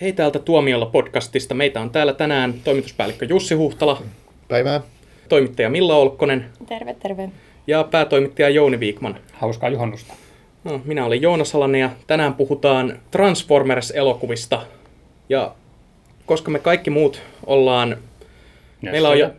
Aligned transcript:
Hei 0.00 0.12
täältä 0.12 0.38
Tuomiolla 0.38 0.86
podcastista. 0.86 1.54
Meitä 1.54 1.80
on 1.80 1.90
täällä 1.90 2.12
tänään 2.12 2.54
toimituspäällikkö 2.64 3.24
Jussi 3.24 3.54
Huhtala, 3.54 4.02
Päivää. 4.48 4.80
toimittaja 5.28 5.70
Milla 5.70 5.96
Olkkonen 5.96 6.44
Terve, 6.68 6.94
terve. 6.94 7.28
ja 7.66 7.84
päätoimittaja 7.84 8.48
Jouni 8.48 8.80
Viikman. 8.80 9.16
Hauskaa 9.32 9.68
juhannusta. 9.70 10.14
No, 10.64 10.80
minä 10.84 11.04
olen 11.04 11.22
Joonas 11.22 11.54
Alanen 11.54 11.80
ja 11.80 11.90
tänään 12.06 12.34
puhutaan 12.34 12.98
Transformers-elokuvista. 13.10 14.60
Ja 15.28 15.54
koska 16.26 16.50
me 16.50 16.58
kaikki 16.58 16.90
muut 16.90 17.22
ollaan... 17.46 17.96
Meillä 18.82 19.08
on 19.08 19.18
jo, 19.18 19.30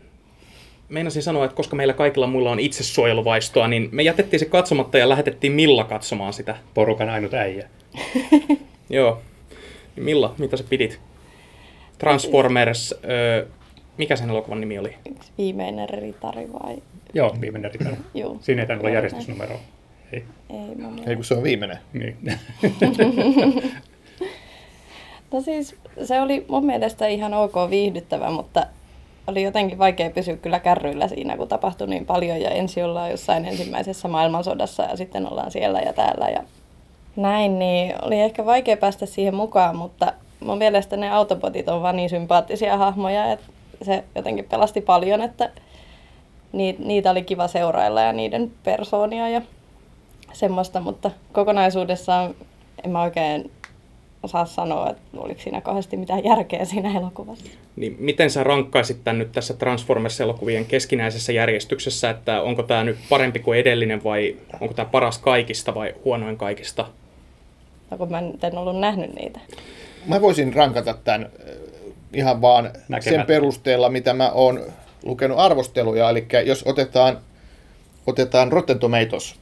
meinasin 0.90 1.24
sanoa, 1.24 1.46
että 1.46 1.56
koska 1.56 1.76
meillä 1.76 1.94
kaikilla 1.94 2.28
muilla 2.28 2.52
on 2.52 2.60
itsesuojeluvaistoa, 2.60 3.68
niin 3.68 3.90
me 3.92 4.04
jätettiin 4.04 4.40
se 4.40 4.46
katsomatta 4.46 4.98
ja 4.98 5.10
lähetettiin 5.10 5.54
Milla 5.54 5.84
katsomaan 5.84 6.34
sitä. 6.34 6.56
Porukan 6.74 7.10
ainut 7.10 7.34
äijä. 7.34 7.70
Joo. 8.90 9.22
Milla, 10.00 10.36
mitä 10.38 10.58
sä 10.58 10.64
pidit? 10.70 11.00
Transformers, 11.98 12.96
öö, 13.10 13.48
mikä 13.98 14.16
sen 14.16 14.30
elokuvan 14.30 14.62
nimi 14.62 14.80
oli? 14.80 14.96
Yksi 15.12 15.32
viimeinen 15.38 15.90
ritari 15.90 16.54
vai? 16.54 16.78
Joo, 17.14 17.38
viimeinen 17.42 17.72
ritari. 17.72 17.96
Juu. 18.16 18.38
Siinä 18.42 18.62
ei 18.62 18.68
tainnut 18.68 18.86
olla 18.86 18.96
järjestysnumero. 18.96 19.60
Ei. 20.14 20.24
Ei, 20.50 20.76
mä 20.76 20.90
Ei 21.08 21.16
kun 21.16 21.26
se 21.26 21.34
on 21.34 21.44
viimeinen. 21.44 21.78
Niin. 21.94 22.18
No 25.32 25.42
siis 25.42 25.76
se 26.04 26.22
oli 26.22 26.46
mun 26.48 26.66
mielestä 26.66 27.08
ihan 27.08 27.34
ok 27.34 27.54
viihdyttävä, 27.70 28.32
mutta 28.32 28.66
oli 29.28 29.44
jotenkin 29.44 29.78
vaikea 29.78 30.10
pysyä 30.10 30.38
kyllä 30.38 30.60
kärryillä 30.60 31.08
siinä, 31.08 31.38
kun 31.38 31.48
tapahtui 31.48 31.88
niin 31.88 32.06
paljon 32.06 32.42
ja 32.42 32.50
ensin 32.50 32.86
ollaan 32.86 33.12
jossain 33.12 33.46
ensimmäisessä 33.46 34.08
maailmansodassa 34.08 34.84
ja 34.84 34.98
sitten 34.98 35.32
ollaan 35.32 35.52
siellä 35.52 35.80
ja 35.80 35.94
täällä 35.94 36.30
ja 36.30 36.44
näin, 37.16 37.60
niin 37.60 37.96
oli 38.02 38.20
ehkä 38.20 38.46
vaikea 38.46 38.78
päästä 38.78 39.06
siihen 39.06 39.36
mukaan, 39.36 39.76
mutta 39.76 40.14
mun 40.40 40.58
mielestä 40.58 40.98
ne 40.98 41.12
autobotit 41.12 41.70
on 41.70 41.82
vaan 41.82 41.96
niin 41.96 42.10
sympaattisia 42.10 42.78
hahmoja, 42.78 43.32
että 43.32 43.46
se 43.82 44.04
jotenkin 44.16 44.46
pelasti 44.46 44.82
paljon, 44.82 45.22
että 45.22 45.50
niitä, 46.80 47.12
oli 47.12 47.24
kiva 47.24 47.48
seurailla 47.48 48.02
ja 48.02 48.14
niiden 48.14 48.52
persoonia 48.64 49.30
ja 49.30 49.42
semmoista, 50.34 50.82
mutta 50.82 51.12
kokonaisuudessaan 51.32 52.36
en 52.84 52.92
mä 52.92 53.02
oikein 53.02 53.52
osaa 54.24 54.46
sanoa, 54.46 54.90
että 54.90 55.02
oliko 55.18 55.42
siinä 55.42 55.62
kauheasti 55.62 55.98
mitään 55.98 56.24
järkeä 56.24 56.66
siinä 56.66 56.98
elokuvassa. 56.98 57.46
Niin 57.76 57.96
miten 58.00 58.30
sä 58.30 58.44
rankkaisit 58.44 59.04
tämän 59.04 59.20
nyt 59.20 59.32
tässä 59.32 59.54
Transformers-elokuvien 59.54 60.66
keskinäisessä 60.66 61.32
järjestyksessä, 61.32 62.10
että 62.10 62.42
onko 62.42 62.64
tämä 62.64 62.84
nyt 62.84 62.98
parempi 63.10 63.40
kuin 63.40 63.60
edellinen 63.60 64.04
vai 64.04 64.36
onko 64.62 64.74
tämä 64.74 64.90
paras 64.90 65.18
kaikista 65.18 65.76
vai 65.76 65.96
huonoin 66.06 66.38
kaikista? 66.38 66.86
No, 67.92 67.98
kun 67.98 68.12
mä 68.12 68.20
en 68.20 68.58
ollut 68.58 68.80
nähnyt 68.80 69.14
niitä. 69.14 69.40
Mä 70.06 70.22
voisin 70.22 70.54
rankata 70.54 70.94
tämän 71.04 71.24
äh, 71.24 71.30
ihan 72.14 72.42
vaan 72.42 72.66
Näkemättä. 72.66 73.10
sen 73.10 73.26
perusteella, 73.26 73.90
mitä 73.90 74.14
mä 74.14 74.32
oon 74.32 74.62
lukenut 75.04 75.40
arvosteluja. 75.40 76.10
Eli 76.10 76.28
jos 76.46 76.64
otetaan, 76.68 77.18
otetaan 78.08 78.52
Rotten 78.52 78.80
Tomatoes 78.80 79.36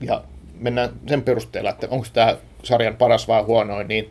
ja 0.00 0.22
mennään 0.60 0.90
sen 1.08 1.22
perusteella, 1.22 1.70
että 1.70 1.86
onko 1.90 2.06
tämä 2.12 2.36
sarjan 2.62 2.96
paras 2.96 3.28
vai 3.28 3.42
huonoin, 3.42 3.88
niin 3.88 4.10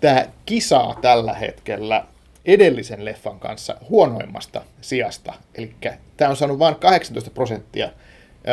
tämä 0.00 0.26
kisaa 0.46 0.98
tällä 1.00 1.32
hetkellä 1.32 2.04
edellisen 2.44 3.04
leffan 3.04 3.40
kanssa 3.40 3.76
huonoimmasta 3.90 4.62
sijasta. 4.80 5.34
Eli 5.54 5.74
tämä 6.16 6.30
on 6.30 6.36
saanut 6.36 6.58
vain 6.58 6.74
18 6.74 7.30
prosenttia 7.30 7.90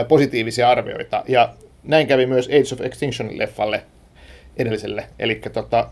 positiivisia 0.08 0.70
arvioita, 0.70 1.24
ja 1.28 1.54
näin 1.84 2.08
kävi 2.08 2.26
myös 2.26 2.48
Age 2.48 2.74
of 2.74 2.82
Extinction-leffalle 2.82 3.82
edelliselle. 4.58 5.08
Eli 5.20 5.36
tota, 5.54 5.90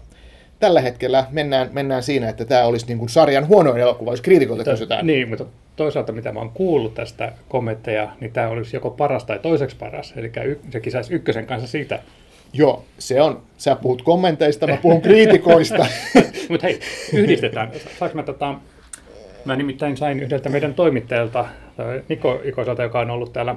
tällä 0.62 0.82
hetkellä 0.82 1.26
mennään, 1.32 1.70
mennään 1.74 2.04
siinä, 2.04 2.30
että 2.30 2.46
tämä 2.46 2.66
olisi 2.66 2.88
niin 2.88 2.98
kuin 2.98 3.10
sarjan 3.10 3.48
huonoin 3.48 3.82
elokuva, 3.82 4.12
jos 4.12 4.22
kriitikolta 4.22 4.64
kysytään. 4.64 5.08
Niin, 5.08 5.30
mutta 5.30 5.46
toisaalta 5.76 6.12
mitä 6.12 6.32
mä 6.32 6.40
oon 6.40 6.52
kuullut 6.54 6.94
tästä 6.94 7.32
kommentteja, 7.50 8.10
niin 8.20 8.32
tämä 8.32 8.48
olisi 8.48 8.76
joko 8.76 8.90
paras 8.90 9.24
tai 9.24 9.40
toiseksi 9.40 9.76
paras. 9.76 10.14
Eli 10.18 10.32
se 10.72 10.80
kisaisi 10.80 11.14
ykkösen 11.14 11.46
kanssa 11.46 11.68
siitä. 11.68 12.00
Joo, 12.54 12.84
se 13.00 13.22
on. 13.22 13.42
Sä 13.58 13.76
puhut 13.76 14.02
kommenteista, 14.02 14.68
mä 14.68 14.78
puhun 14.78 15.02
kriitikoista. 15.02 15.86
Mutta 16.50 16.68
hei, 16.68 16.80
yhdistetään. 17.14 17.72
Saanko 18.00 18.16
mä 18.16 18.24
tota, 18.24 18.56
Mä 19.46 19.56
nimittäin 19.56 19.98
sain 19.98 20.20
yhdeltä 20.20 20.50
meidän 20.50 20.74
toimittajalta, 20.74 21.46
toi 21.78 22.04
Niko 22.10 22.42
Ikoselta, 22.44 22.84
joka 22.84 23.00
on 23.00 23.10
ollut 23.10 23.34
täällä 23.34 23.56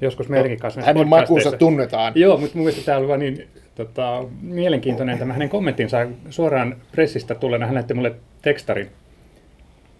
joskus 0.00 0.28
meidänkin 0.28 0.58
kanssa. 0.58 0.82
Hänen 0.82 1.08
makunsa 1.08 1.52
tunnetaan. 1.52 2.12
Joo, 2.16 2.36
mutta 2.36 2.56
mun 2.56 2.64
mielestä 2.64 2.86
tämä 2.86 2.98
oli 2.98 3.08
vaan 3.08 3.20
niin 3.20 3.46
tota, 3.74 4.24
mielenkiintoinen 4.42 5.18
tämä 5.18 5.32
hänen 5.32 5.48
kommenttinsa 5.48 6.06
suoraan 6.30 6.76
pressistä 6.92 7.34
tulleena. 7.34 7.66
Hän 7.66 7.74
lähetti 7.74 7.94
mulle 7.94 8.14
tekstarin. 8.42 8.90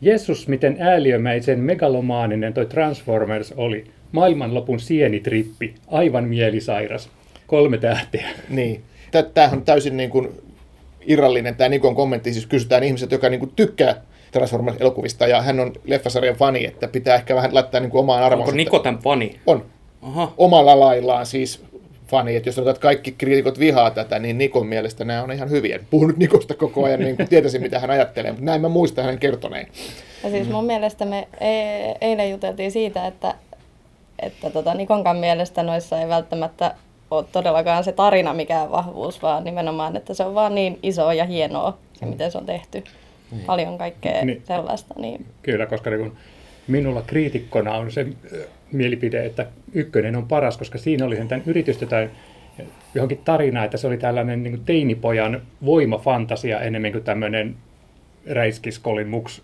Jessus, 0.01 0.49
miten 0.49 0.77
ääliömäisen 0.81 1.61
megalomaaninen 1.61 2.55
toi 2.55 2.67
Transformers 2.67 3.53
oli. 3.57 3.85
Maailmanlopun 4.13 4.81
sienitrippi. 4.81 5.75
Aivan 5.89 6.25
mielisairas. 6.25 7.11
Kolme 7.47 7.79
tähteä. 7.79 8.29
Niin. 8.49 8.83
Tämähän 9.35 9.59
on 9.59 9.65
täysin 9.65 9.97
niin 9.97 10.11
kuin 10.11 10.29
irrallinen 11.07 11.55
tämä 11.55 11.69
Nikon 11.69 11.95
kommentti, 11.95 12.33
siis 12.33 12.47
kysytään 12.47 12.83
ihmiset, 12.83 13.13
joka 13.13 13.29
niin 13.29 13.41
kuin 13.41 13.53
tykkää 13.57 13.95
Transformers-elokuvista, 14.33 15.27
ja 15.27 15.43
hän 15.43 15.61
on 15.61 15.73
leffasarjan 15.85 16.37
fani, 16.37 16.65
että 16.65 16.89
pitää 16.89 17.15
ehkä 17.15 17.35
vähän 17.35 17.55
laittaa 17.55 17.81
niin 17.81 17.91
kuin 17.91 18.01
omaan 18.01 18.23
arvoonsa. 18.23 18.51
Onko 18.51 18.57
Niko 18.57 18.79
tämän 18.79 19.01
fani? 19.01 19.41
On. 19.47 19.65
Aha. 20.03 20.33
Omalla 20.39 20.81
laillaan 20.81 21.27
siis 21.27 21.65
fani, 22.07 22.37
että 22.37 22.49
jos 22.49 22.55
sanotaan, 22.55 22.75
että 22.75 22.83
kaikki 22.83 23.13
kriitikot 23.13 23.59
vihaa 23.59 23.91
tätä, 23.91 24.19
niin 24.19 24.39
Nikon 24.39 24.67
mielestä 24.67 25.05
nämä 25.05 25.23
on 25.23 25.33
ihan 25.33 25.51
hyviä. 25.51 25.81
Puhun 25.91 26.09
nyt 26.09 26.17
Nikosta 26.17 26.55
koko 26.55 26.85
ajan, 26.85 27.01
niin 27.01 27.17
kuin 27.17 27.29
tietäisin 27.29 27.63
mitä 27.63 27.79
hän 27.79 27.91
ajattelee, 27.91 28.31
mutta 28.31 28.45
näin 28.45 28.61
mä 28.61 28.69
muistan 28.69 29.05
hänen 29.05 29.19
kertoneen. 29.21 29.67
Ja 30.25 30.31
siis 30.31 30.49
mun 30.49 30.65
mielestä 30.65 31.05
me 31.05 31.29
e- 31.41 31.95
eilen 32.01 32.31
juteltiin 32.31 32.73
siitä, 32.73 33.07
että, 33.07 33.35
että 34.19 34.51
tota 34.51 34.75
Nikonkan 34.75 35.17
mielestä 35.17 35.63
noissa 35.63 36.01
ei 36.01 36.09
välttämättä 36.09 36.75
ole 37.11 37.25
todellakaan 37.33 37.85
se 37.85 37.93
tarina 37.93 38.35
mikään 38.35 38.71
vahvuus, 38.71 39.23
vaan 39.23 39.45
nimenomaan, 39.45 39.97
että 39.97 40.15
se 40.15 40.25
on 40.25 40.35
vaan 40.35 40.55
niin 40.55 40.79
iso 40.83 41.13
ja 41.13 41.25
hienoa, 41.25 41.79
se 41.93 42.07
miten 42.07 42.33
se 42.33 42.39
on 42.39 42.47
tehty. 42.47 42.85
Paljon 43.47 43.79
kaikkea 43.79 44.13
Niin. 44.13 44.27
niin. 44.27 44.43
sellaista. 44.47 44.95
Niin. 44.99 45.27
Kyllä, 45.43 45.67
koska 45.67 45.91
niin 45.91 46.01
kun 46.01 46.17
minulla 46.71 47.03
kriitikkona 47.03 47.73
on 47.73 47.93
se 47.93 48.07
mielipide, 48.73 49.25
että 49.25 49.47
ykkönen 49.73 50.17
on 50.17 50.29
paras, 50.29 50.59
koska 50.59 50.79
siinä 50.79 51.05
oli 51.05 51.17
tämän 51.17 51.43
yritystä 51.47 51.87
tai 51.87 52.11
johonkin 52.95 53.21
tarinaa, 53.25 53.65
että 53.65 53.77
se 53.77 53.87
oli 53.87 53.97
tällainen 53.97 54.43
niin 54.43 54.53
kuin 54.53 54.65
teinipojan 54.65 55.43
voimafantasia 55.65 56.61
enemmän 56.61 56.93
kuin 56.93 57.05
tämmöinen 57.05 57.57
räiskiskolin 58.27 59.09
muks 59.09 59.43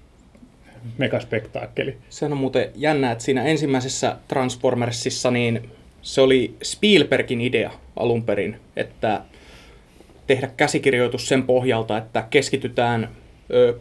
megaspektaakkeli. 0.98 1.96
Sehän 2.08 2.32
on 2.32 2.38
muuten 2.38 2.70
jännä, 2.74 3.12
että 3.12 3.24
siinä 3.24 3.44
ensimmäisessä 3.44 4.16
Transformersissa 4.28 5.30
niin 5.30 5.70
se 6.02 6.20
oli 6.20 6.54
Spielbergin 6.62 7.40
idea 7.40 7.70
alun 7.96 8.22
perin, 8.22 8.56
että 8.76 9.20
tehdä 10.26 10.50
käsikirjoitus 10.56 11.28
sen 11.28 11.42
pohjalta, 11.42 11.98
että 11.98 12.24
keskitytään 12.30 13.08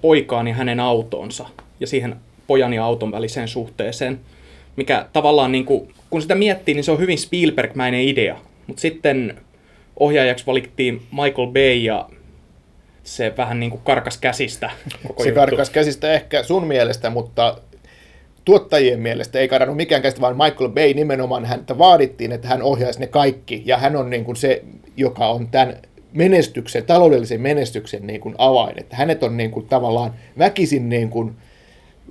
poikaan 0.01 0.47
ja 0.47 0.53
hänen 0.53 0.79
autonsa 0.79 1.45
ja 1.79 1.87
siihen 1.87 2.15
pojan 2.47 2.73
ja 2.73 2.85
auton 2.85 3.11
väliseen 3.11 3.47
suhteeseen, 3.47 4.19
mikä 4.75 5.05
tavallaan 5.13 5.51
niin 5.51 5.65
kuin, 5.65 5.93
kun 6.09 6.21
sitä 6.21 6.35
miettii, 6.35 6.75
niin 6.75 6.83
se 6.83 6.91
on 6.91 6.99
hyvin 6.99 7.17
Spielberg-mäinen 7.17 8.01
idea, 8.01 8.37
mutta 8.67 8.81
sitten 8.81 9.37
ohjaajaksi 9.99 10.45
valittiin 10.45 11.01
Michael 11.11 11.47
Bay 11.47 11.73
ja 11.73 12.09
se 13.03 13.33
vähän 13.37 13.59
niin 13.59 13.69
kuin 13.69 13.81
karkas 13.83 14.17
käsistä 14.17 14.69
koko 15.07 15.23
Se 15.23 15.29
juttu. 15.29 15.39
karkas 15.39 15.69
käsistä 15.69 16.13
ehkä 16.13 16.43
sun 16.43 16.67
mielestä, 16.67 17.09
mutta 17.09 17.57
tuottajien 18.45 18.99
mielestä 18.99 19.39
ei 19.39 19.47
kadannut 19.47 19.77
mikään 19.77 20.01
käsistä, 20.01 20.21
vaan 20.21 20.37
Michael 20.37 20.69
Bay 20.69 20.93
nimenomaan 20.93 21.45
häntä 21.45 21.77
vaadittiin, 21.77 22.31
että 22.31 22.47
hän 22.47 22.61
ohjaisi 22.61 22.99
ne 22.99 23.07
kaikki. 23.07 23.63
Ja 23.65 23.77
hän 23.77 23.95
on 23.95 24.09
niin 24.09 24.25
kuin 24.25 24.35
se, 24.35 24.63
joka 24.97 25.27
on 25.27 25.47
tämän 25.47 25.77
menestyksen, 26.13 26.85
taloudellisen 26.85 27.41
menestyksen 27.41 28.07
niin 28.07 28.21
kuin 28.21 28.35
avain. 28.37 28.79
Että 28.79 28.95
hänet 28.95 29.23
on 29.23 29.37
niin 29.37 29.51
kuin 29.51 29.67
tavallaan 29.67 30.13
väkisin 30.37 30.89
niin 30.89 31.09
kuin 31.09 31.35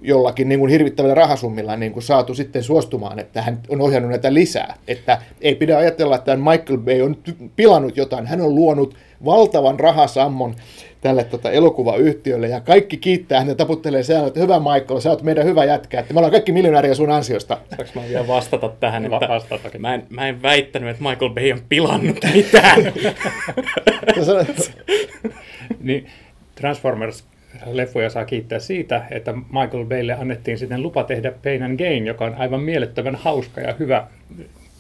jollakin 0.05 0.49
niin 0.49 0.59
kuin 0.59 0.71
hirvittävällä 0.71 1.15
rahasummilla 1.15 1.77
niin 1.77 1.93
kuin 1.93 2.03
saatu 2.03 2.35
sitten 2.35 2.63
suostumaan, 2.63 3.19
että 3.19 3.43
hän 3.43 3.61
on 3.69 3.81
ohjannut 3.81 4.11
näitä 4.11 4.35
lisää. 4.35 4.75
Että 4.89 5.19
ei 5.41 5.55
pidä 5.55 5.79
ajatella, 5.79 6.17
että 6.17 6.37
Michael 6.37 6.79
Bay 6.79 7.03
on 7.03 7.17
pilannut 7.57 7.97
jotain. 7.97 8.27
Hän 8.27 8.41
on 8.41 8.55
luonut 8.55 8.97
valtavan 9.25 9.81
rahasammon 9.81 10.55
tälle 11.01 11.25
tota, 11.25 11.51
elokuvayhtiölle 11.51 12.49
ja 12.49 12.61
kaikki 12.61 12.97
kiittää 12.97 13.39
häntä 13.39 13.55
taputtelee 13.55 14.03
siellä, 14.03 14.27
että 14.27 14.41
hyvä 14.41 14.59
Michael, 14.59 15.01
sä 15.01 15.11
oot 15.11 15.23
meidän 15.23 15.45
hyvä 15.45 15.65
jätkä, 15.65 16.01
että 16.01 16.15
me 16.15 16.19
ollaan 16.19 16.33
kaikki 16.33 16.53
miljonääriä 16.53 16.95
sun 16.95 17.11
ansiosta. 17.11 17.59
Saanko 17.77 18.01
mä 18.01 18.09
vielä 18.09 18.27
vastata 18.27 18.69
tähän, 18.69 19.05
että 19.05 19.29
vastaa 19.29 19.59
toki. 19.59 19.79
mä 19.79 19.95
en, 19.95 20.07
mä 20.11 20.29
en 20.29 20.43
väittänyt, 20.43 20.89
että 20.89 21.03
Michael 21.03 21.31
Bay 21.31 21.53
on 21.53 21.63
pilannut 21.69 22.17
mitään. 22.35 22.81
Ja 24.17 24.25
sanoit, 24.25 24.73
Transformers-leffoja 27.55 28.11
saa 28.11 28.25
kiittää 28.25 28.59
siitä, 28.59 29.03
että 29.11 29.33
Michael 29.33 29.85
Baylle 29.85 30.13
annettiin 30.13 30.59
sitten 30.59 30.83
lupa 30.83 31.05
tehdä 31.05 31.33
Pain 31.45 31.63
and 31.63 31.79
Gain, 31.79 32.07
joka 32.07 32.25
on 32.25 32.35
aivan 32.35 32.61
mielettömän 32.61 33.15
hauska 33.15 33.61
ja 33.61 33.75
hyvä 33.79 34.07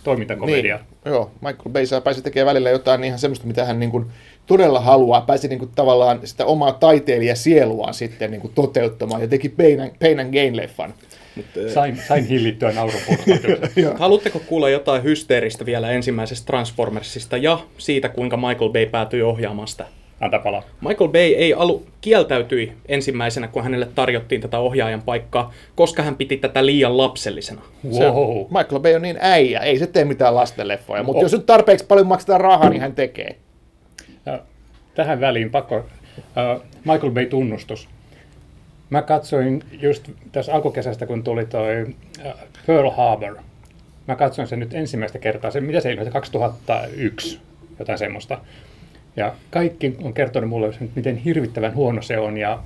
toimintakomedia. 0.04 0.76
Niin, 0.76 1.14
joo, 1.14 1.30
Michael 1.34 1.70
Bay 1.72 1.86
saa 1.86 2.00
pääsi 2.00 2.22
tekemään 2.22 2.46
välillä 2.46 2.70
jotain 2.70 3.04
ihan 3.04 3.18
semmoista, 3.18 3.46
mitä 3.46 3.64
hän 3.64 3.80
niin 3.80 3.90
kuin 3.90 4.06
todella 4.46 4.80
haluaa. 4.80 5.20
Pääsi 5.20 5.48
niin 5.48 5.58
kuin 5.58 5.70
tavallaan 5.74 6.20
sitä 6.24 6.46
omaa 6.46 6.72
taiteilijasieluaan 6.72 7.94
sitten 7.94 8.30
niin 8.30 8.40
kuin 8.40 8.52
toteuttamaan 8.54 9.20
ja 9.20 9.28
teki 9.28 9.48
Pain 9.48 9.80
and, 9.80 9.90
Pain 10.00 10.20
and 10.20 10.34
Gain-leffan. 10.34 10.92
Sain, 11.74 11.98
sain 12.08 12.26
hillittyä 12.26 12.72
naurupurkautuksen. 12.72 13.96
Haluatteko 13.98 14.40
kuulla 14.46 14.68
jotain 14.68 15.02
hysteeristä 15.02 15.66
vielä 15.66 15.90
ensimmäisestä 15.90 16.46
Transformersista 16.46 17.36
ja 17.36 17.58
siitä, 17.78 18.08
kuinka 18.08 18.36
Michael 18.36 18.70
Bay 18.70 18.86
päätyi 18.86 19.22
ohjaamaan 19.22 19.68
sitä? 19.68 19.84
Antaa 20.24 20.40
palaa. 20.40 20.62
Michael 20.88 21.10
Bay 21.10 21.20
ei 21.22 21.54
alu 21.54 21.86
kieltäytyi 22.00 22.72
ensimmäisenä, 22.88 23.48
kun 23.48 23.62
hänelle 23.62 23.88
tarjottiin 23.94 24.40
tätä 24.40 24.58
ohjaajan 24.58 25.02
paikkaa, 25.02 25.52
koska 25.74 26.02
hän 26.02 26.16
piti 26.16 26.36
tätä 26.36 26.66
liian 26.66 26.96
lapsellisena. 26.96 27.62
Se, 27.90 28.04
Wow. 28.10 28.38
Michael 28.38 28.80
Bay 28.80 28.94
on 28.94 29.02
niin 29.02 29.18
äijä, 29.20 29.60
ei 29.60 29.78
se 29.78 29.86
tee 29.86 30.04
mitään 30.04 30.34
lastenleffoja, 30.34 31.02
mutta 31.02 31.22
jos 31.22 31.32
nyt 31.32 31.46
tarpeeksi 31.46 31.86
paljon 31.86 32.06
maksetaan 32.06 32.40
rahaa, 32.40 32.68
niin 32.68 32.80
hän 32.80 32.94
tekee. 32.94 33.36
Ja 34.26 34.38
tähän 34.94 35.20
väliin 35.20 35.50
pakko, 35.50 35.76
uh, 35.76 36.62
Michael 36.84 37.10
Bay 37.12 37.26
tunnustus. 37.26 37.88
Mä 38.90 39.02
katsoin 39.02 39.62
just 39.72 40.10
tässä 40.32 40.54
alkukesästä, 40.54 41.06
kun 41.06 41.24
tuli 41.24 41.46
toi 41.46 41.82
uh, 41.82 42.32
Pearl 42.66 42.90
Harbor. 42.90 43.36
Mä 44.08 44.16
katsoin 44.16 44.48
sen 44.48 44.60
nyt 44.60 44.74
ensimmäistä 44.74 45.18
kertaa, 45.18 45.50
se, 45.50 45.60
mitä 45.60 45.80
se 45.80 45.90
ilmestyi, 45.92 46.12
2001, 46.12 47.40
jotain 47.78 47.98
semmoista. 47.98 48.38
Ja 49.16 49.34
kaikki 49.50 49.96
on 50.02 50.14
kertonut 50.14 50.50
mulle, 50.50 50.70
miten 50.94 51.16
hirvittävän 51.16 51.74
huono 51.74 52.02
se 52.02 52.18
on. 52.18 52.38
Ja 52.38 52.60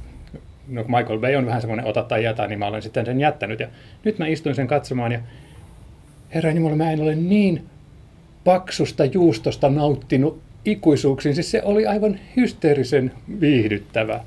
no, 0.68 0.84
kun 0.84 0.94
Michael 0.96 1.18
Bay 1.18 1.34
on 1.36 1.46
vähän 1.46 1.60
semmoinen 1.60 1.86
ota 1.86 2.02
tai 2.02 2.24
jätä, 2.24 2.46
niin 2.46 2.58
mä 2.58 2.66
olen 2.66 2.82
sitten 2.82 3.06
sen 3.06 3.20
jättänyt. 3.20 3.60
Ja 3.60 3.68
nyt 4.04 4.18
mä 4.18 4.26
istuin 4.26 4.54
sen 4.54 4.66
katsomaan 4.66 5.12
ja 5.12 5.20
herra 6.34 6.50
Jumala, 6.52 6.76
mä 6.76 6.92
en 6.92 7.00
ole 7.00 7.14
niin 7.14 7.62
paksusta 8.44 9.04
juustosta 9.04 9.68
nauttinut 9.68 10.40
ikuisuuksiin. 10.64 11.34
Siis 11.34 11.50
se 11.50 11.62
oli 11.64 11.86
aivan 11.86 12.18
hysteerisen 12.36 13.12
viihdyttävä. 13.40 14.20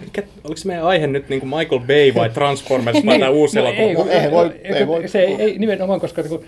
Mikä, 0.00 0.22
oliko 0.44 0.56
se 0.56 0.66
meidän 0.68 0.84
aihe 0.84 1.06
nyt 1.06 1.28
niin 1.28 1.40
kuin 1.40 1.50
Michael 1.58 1.80
Bay 1.80 2.14
vai 2.14 2.30
Transformers 2.30 3.06
vai 3.06 3.18
tämä 3.20 3.30
uusi 3.30 3.56
no, 3.58 3.66
elokuva? 3.66 3.82
ei, 3.82 3.94
No, 3.94 4.06
eihän 4.10 4.30
voi- 4.32 4.60
ei, 4.64 4.72
ei 4.74 4.86
voi- 4.86 5.08
se 5.08 5.20
ei, 5.20 5.34
ei 5.42 5.58
nimenomaan, 5.58 6.00
koska 6.00 6.22
kun, 6.22 6.44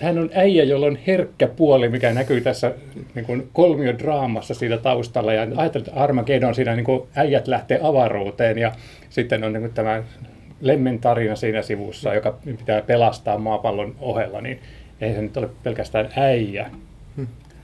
hän 0.00 0.18
on 0.18 0.30
äijä, 0.34 0.64
jolla 0.64 0.86
on 0.86 0.98
herkkä 1.06 1.46
puoli, 1.46 1.88
mikä 1.88 2.12
näkyy 2.12 2.40
tässä 2.40 2.74
niin 3.14 3.24
kuin 3.24 3.48
kolmiodraamassa 3.52 4.54
siinä 4.54 4.76
taustalla. 4.76 5.32
Ja 5.32 5.46
ajattelin, 5.56 5.88
että 5.88 6.00
Armageddon 6.00 6.54
siinä 6.54 6.76
niin 6.76 6.84
kuin 6.84 7.02
äijät 7.14 7.48
lähtee 7.48 7.80
avaruuteen 7.82 8.58
ja 8.58 8.72
sitten 9.10 9.44
on 9.44 9.52
niin 9.52 9.60
kuin 9.60 9.74
tämä 9.74 10.02
Lemmen 10.60 10.98
tarina 10.98 11.36
siinä 11.36 11.62
sivussa, 11.62 12.14
joka 12.14 12.34
pitää 12.44 12.82
pelastaa 12.82 13.38
maapallon 13.38 13.94
ohella, 14.00 14.40
niin 14.40 14.60
ei 15.00 15.14
se 15.14 15.22
nyt 15.22 15.36
ole 15.36 15.48
pelkästään 15.62 16.08
äijä. 16.16 16.70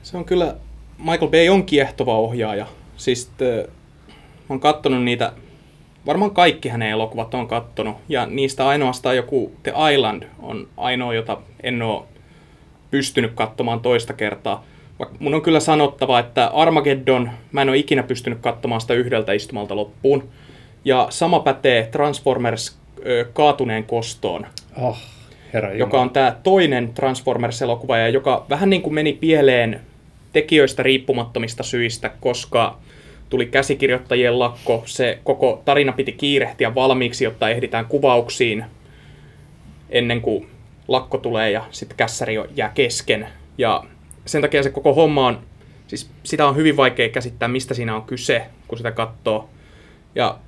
Se 0.03 0.17
on 0.17 0.25
kyllä, 0.25 0.55
Michael 0.99 1.31
Bay 1.31 1.49
on 1.49 1.65
kiehtova 1.65 2.19
ohjaaja. 2.19 2.67
Siis 2.97 3.31
mä 3.41 4.47
oon 4.49 4.61
kattonut 4.61 5.05
niitä, 5.05 5.33
varmaan 6.07 6.31
kaikki 6.31 6.69
hänen 6.69 6.91
elokuvat 6.91 7.35
on 7.35 7.49
kattonut, 7.49 7.97
ja 8.09 8.27
niistä 8.27 8.69
ainoastaan 8.69 9.17
joku 9.17 9.53
The 9.63 9.73
Island 9.95 10.23
on 10.43 10.69
ainoa, 10.77 11.15
jota 11.15 11.39
en 11.63 11.83
oo 11.83 12.07
pystynyt 12.95 13.33
katsomaan 13.35 13.81
toista 13.81 14.13
kertaa. 14.13 14.65
Mun 15.19 15.35
on 15.35 15.43
kyllä 15.43 15.61
sanottava, 15.61 16.19
että 16.19 16.47
Armageddon, 16.47 17.31
mä 17.53 17.63
en 17.63 17.69
ole 17.69 17.77
ikinä 17.77 18.03
pystynyt 18.03 18.39
katsomaan 18.39 18.81
sitä 18.81 18.95
yhdeltä 18.95 19.33
istumalta 19.33 19.77
loppuun. 19.77 20.29
Ja 20.85 21.07
sama 21.11 21.41
pätee 21.41 21.89
Transformers 21.93 22.79
ö, 23.07 23.27
kaatuneen 23.33 23.85
kostoon 23.85 24.47
Oh, 24.81 24.99
herra 25.53 25.73
joka 25.73 26.01
on 26.01 26.11
tämä 26.11 26.37
toinen 26.43 26.95
Transformers-elokuva, 26.95 27.99
ja 27.99 28.09
joka 28.09 28.47
vähän 28.51 28.71
niin 28.71 28.83
kuin 28.83 28.95
meni 28.95 29.13
pieleen 29.13 29.81
tekijöistä 30.33 30.83
riippumattomista 30.83 31.63
syistä, 31.63 32.11
koska 32.21 32.79
tuli 33.31 33.47
käsikirjoittajien 33.47 34.39
lakko, 34.39 34.83
se 34.87 35.19
koko 35.25 35.63
tarina 35.65 35.93
piti 35.93 36.13
kiirehtiä 36.13 36.75
valmiiksi, 36.75 37.25
jotta 37.25 37.51
ehditään 37.51 37.87
kuvauksiin 37.87 38.65
ennen 39.91 40.21
kuin 40.21 40.54
lakko 40.89 41.19
tulee 41.19 41.51
ja 41.51 41.65
sitten 41.71 41.97
kässäri 41.97 42.35
jää 42.57 42.73
kesken. 42.75 43.29
Ja 43.59 43.85
sen 44.27 44.43
takia 44.43 44.63
se 44.63 44.71
koko 44.71 44.95
homma 44.95 45.27
on, 45.27 45.41
siis 45.87 46.11
sitä 46.23 46.47
on 46.47 46.57
hyvin 46.57 46.77
vaikea 46.77 47.09
käsittää, 47.09 47.49
mistä 47.49 47.75
siinä 47.75 47.97
on 47.97 48.03
kyse, 48.03 48.47
kun 48.69 48.79
sitä 48.79 48.91
katsoo. 48.93 49.49
Ja 50.15 50.39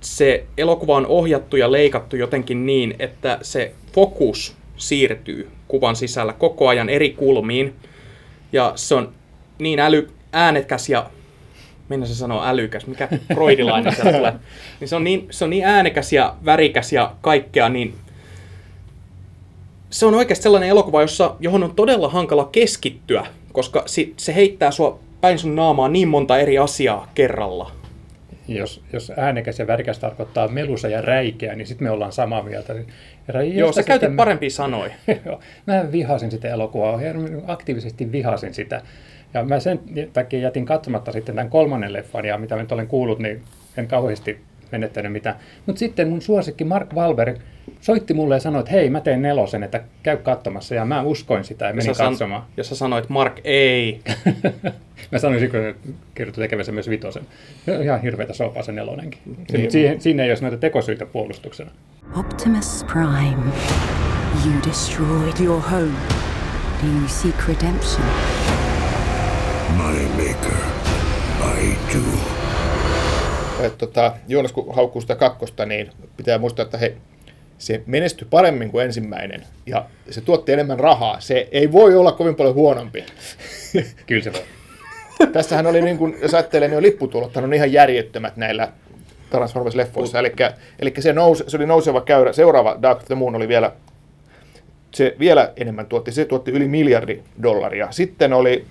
se 0.00 0.44
elokuva 0.58 0.96
on 0.96 1.06
ohjattu 1.06 1.56
ja 1.56 1.72
leikattu 1.72 2.16
jotenkin 2.16 2.66
niin, 2.66 2.94
että 2.98 3.38
se 3.42 3.72
fokus 3.92 4.56
siirtyy 4.76 5.50
kuvan 5.68 5.96
sisällä 5.96 6.32
koko 6.32 6.68
ajan 6.68 6.88
eri 6.88 7.10
kulmiin. 7.10 7.74
Ja 8.52 8.72
se 8.74 8.94
on 8.94 9.12
niin 9.58 9.80
äly, 9.80 10.08
äänekäs 10.32 10.88
ja 10.88 11.10
minä 11.88 12.06
se 12.06 12.14
sanoo 12.14 12.44
älykäs, 12.44 12.86
mikä 12.86 13.08
kroidilainen 13.34 13.94
sieltä 13.94 14.12
tulee. 14.12 14.32
Niin 14.80 14.88
se, 14.88 14.96
on 14.96 15.04
niin, 15.04 15.26
se 15.30 15.44
on 15.44 15.50
niin 15.50 15.64
äänekäs 15.64 16.12
ja 16.12 16.34
värikäs 16.44 16.92
ja 16.92 17.14
kaikkea, 17.20 17.68
niin 17.68 17.94
se 19.90 20.06
on 20.06 20.14
oikeasti 20.14 20.42
sellainen 20.42 20.68
elokuva, 20.68 21.02
jossa, 21.02 21.36
johon 21.40 21.62
on 21.62 21.74
todella 21.74 22.08
hankala 22.08 22.48
keskittyä, 22.52 23.26
koska 23.52 23.82
si, 23.86 24.14
se 24.16 24.34
heittää 24.34 24.70
sua 24.70 24.98
päin 25.20 25.38
sun 25.38 25.56
naamaa 25.56 25.88
niin 25.88 26.08
monta 26.08 26.38
eri 26.38 26.58
asiaa 26.58 27.10
kerralla. 27.14 27.72
Jos, 28.48 28.82
jos 28.92 29.12
äänekäs 29.16 29.58
ja 29.58 29.66
värikäs 29.66 29.98
tarkoittaa 29.98 30.48
melusa 30.48 30.88
ja 30.88 31.02
räikeä, 31.02 31.54
niin 31.54 31.66
sitten 31.66 31.86
me 31.86 31.90
ollaan 31.90 32.12
samaa 32.12 32.42
mieltä. 32.42 32.74
Herra, 33.28 33.42
Joo, 33.42 33.72
sä 33.72 33.82
käytit 33.82 34.10
sanoja. 34.48 34.94
Joo, 35.26 35.40
mä 35.66 35.92
vihasin 35.92 36.30
sitä 36.30 36.48
elokuvaa, 36.48 37.00
aktiivisesti 37.46 38.12
vihasin 38.12 38.54
sitä. 38.54 38.82
Ja 39.34 39.44
mä 39.44 39.60
sen 39.60 39.80
takia 40.12 40.40
jätin 40.40 40.66
katsomatta 40.66 41.12
sitten 41.12 41.34
tämän 41.34 41.50
kolmannen 41.50 41.92
leffan, 41.92 42.24
ja 42.24 42.38
mitä 42.38 42.54
mä 42.54 42.62
nyt 42.62 42.72
olen 42.72 42.86
kuullut, 42.86 43.18
niin 43.18 43.42
en 43.76 43.88
kauheasti 43.88 44.40
menettänyt 44.72 45.12
mitään. 45.12 45.36
Mutta 45.66 45.78
sitten 45.78 46.08
mun 46.08 46.22
suosikki 46.22 46.64
Mark 46.64 46.94
Wahlberg 46.94 47.38
soitti 47.80 48.14
mulle 48.14 48.34
ja 48.36 48.40
sanoi, 48.40 48.60
että 48.60 48.72
hei, 48.72 48.90
mä 48.90 49.00
teen 49.00 49.22
nelosen, 49.22 49.62
että 49.62 49.80
käy 50.02 50.16
katsomassa. 50.16 50.74
Ja 50.74 50.84
mä 50.84 51.02
uskoin 51.02 51.44
sitä 51.44 51.66
ja 51.66 51.72
menin 51.74 51.94
san- 51.94 52.08
katsomaan. 52.10 52.42
ja 52.56 52.64
sä 52.64 52.76
sanoit, 52.76 53.08
Mark, 53.08 53.40
ei. 53.44 54.00
Mä 55.12 55.18
sanoisin, 55.18 55.50
kun 55.50 55.60
kirjoitin 56.14 56.42
tekevänsä 56.42 56.72
myös 56.72 56.88
vitosen. 56.88 57.22
Ihan 57.82 58.02
hirveätä 58.02 58.32
sopaa 58.32 58.62
se 58.62 58.72
nelonenkin. 58.72 59.20
Niin. 59.52 59.70
Siihen, 59.70 60.00
siinä 60.00 60.22
ei 60.24 60.30
olisi 60.30 60.42
noita 60.42 60.56
tekosyitä 60.56 61.06
puolustuksena. 61.06 61.70
Optimus 62.16 62.84
Prime, 62.92 63.52
you 64.44 64.54
destroyed 64.68 65.44
your 65.44 65.62
home. 65.62 65.92
Do 66.82 66.98
you 67.00 67.08
seek 67.08 67.48
redemption? 67.48 68.06
My 69.76 70.08
maker. 70.26 70.58
I 71.60 71.76
do. 71.94 72.27
Et, 73.62 73.78
tota, 73.78 74.12
Joonas 74.28 74.52
kun 74.52 74.74
haukkuu 74.74 75.00
sitä 75.00 75.16
kakkosta, 75.16 75.66
niin 75.66 75.90
pitää 76.16 76.38
muistaa, 76.38 76.62
että 76.62 76.78
he, 76.78 76.96
se 77.58 77.82
menestyi 77.86 78.28
paremmin 78.30 78.70
kuin 78.70 78.84
ensimmäinen. 78.84 79.42
Ja 79.66 79.84
se 80.10 80.20
tuotti 80.20 80.52
enemmän 80.52 80.80
rahaa. 80.80 81.20
Se 81.20 81.48
ei 81.52 81.72
voi 81.72 81.96
olla 81.96 82.12
kovin 82.12 82.34
paljon 82.34 82.54
huonompi. 82.54 83.04
Kyllä 84.06 84.22
se 84.22 84.32
voi. 84.32 84.42
Tässähän 85.32 85.66
oli, 85.66 85.82
niin 85.82 85.98
kuin, 85.98 86.16
jos 86.22 86.34
ajattelee, 86.34 86.68
niin 86.68 86.82
lipputulot 86.82 87.36
on 87.36 87.54
ihan 87.54 87.72
järjettömät 87.72 88.36
näillä 88.36 88.72
Transformers-leffoissa. 89.30 90.18
Eli, 90.18 90.32
eli 90.78 90.92
se, 90.98 91.12
nous, 91.12 91.44
se 91.46 91.56
oli 91.56 91.66
nouseva 91.66 92.00
käyrä. 92.00 92.32
Seuraava 92.32 92.78
Dark 92.82 92.98
of 92.98 93.04
the 93.04 93.14
Moon 93.14 93.34
oli 93.34 93.48
vielä, 93.48 93.72
se 94.94 95.16
vielä 95.18 95.52
enemmän 95.56 95.86
tuotti. 95.86 96.12
Se 96.12 96.24
tuotti 96.24 96.50
yli 96.50 96.68
miljardi 96.68 97.22
dollaria. 97.42 97.88
Sitten 97.90 98.32
oli 98.32 98.66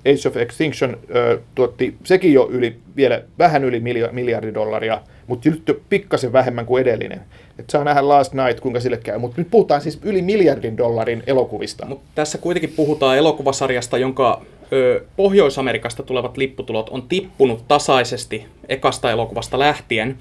Age 0.00 0.28
of 0.28 0.36
Extinction 0.36 0.98
ö, 1.14 1.38
tuotti 1.54 1.94
sekin 2.04 2.32
jo 2.32 2.48
yli, 2.50 2.76
vielä 2.96 3.22
vähän 3.38 3.64
yli 3.64 3.80
milja- 3.80 4.12
miljardi 4.12 4.54
dollaria, 4.54 5.00
mutta 5.26 5.50
nyt 5.50 5.68
jo 5.68 5.80
pikkasen 5.88 6.32
vähemmän 6.32 6.66
kuin 6.66 6.82
edellinen. 6.82 7.20
Et 7.58 7.70
saa 7.70 7.84
nähdä 7.84 8.08
Last 8.08 8.32
Night, 8.34 8.60
kuinka 8.60 8.80
sille 8.80 8.96
käy. 8.96 9.18
Mutta 9.18 9.40
nyt 9.40 9.50
puhutaan 9.50 9.80
siis 9.80 9.98
yli 10.02 10.22
miljardin 10.22 10.76
dollarin 10.76 11.22
elokuvista. 11.26 11.86
Mutta 11.86 12.04
tässä 12.14 12.38
kuitenkin 12.38 12.72
puhutaan 12.76 13.18
elokuvasarjasta, 13.18 13.98
jonka 13.98 14.42
ö, 14.72 15.04
Pohjois-Amerikasta 15.16 16.02
tulevat 16.02 16.36
lipputulot 16.36 16.88
on 16.88 17.02
tippunut 17.02 17.64
tasaisesti 17.68 18.44
ekasta 18.68 19.10
elokuvasta 19.10 19.58
lähtien, 19.58 20.18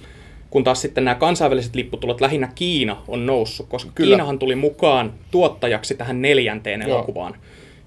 kun 0.50 0.64
taas 0.64 0.82
sitten 0.82 1.06
nämä 1.06 1.16
kansainväliset 1.16 1.76
lipputulot, 1.76 2.22
lähinnä 2.22 2.52
Kiina, 2.56 2.98
on 3.08 3.26
noussut, 3.26 3.68
koska 3.70 3.92
Kyllä. 3.96 4.08
Kiinahan 4.10 4.40
tuli 4.40 4.56
mukaan 4.56 5.14
tuottajaksi 5.32 5.96
tähän 5.96 6.22
neljänteen 6.22 6.82
Joo. 6.82 6.90
elokuvaan. 6.98 7.36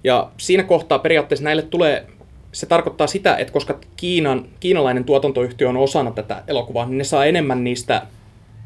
Ja 0.04 0.30
siinä 0.36 0.62
kohtaa 0.62 0.98
periaatteessa 0.98 1.44
näille 1.44 1.62
tulee, 1.62 2.06
se 2.52 2.66
tarkoittaa 2.66 3.06
sitä, 3.06 3.36
että 3.36 3.52
koska 3.52 3.78
Kiinan, 3.96 4.44
kiinalainen 4.60 5.04
tuotantoyhtiö 5.04 5.68
on 5.68 5.76
osana 5.76 6.10
tätä 6.10 6.42
elokuvaa, 6.46 6.86
niin 6.86 6.98
ne 6.98 7.04
saa 7.04 7.24
enemmän 7.24 7.64
niistä 7.64 8.02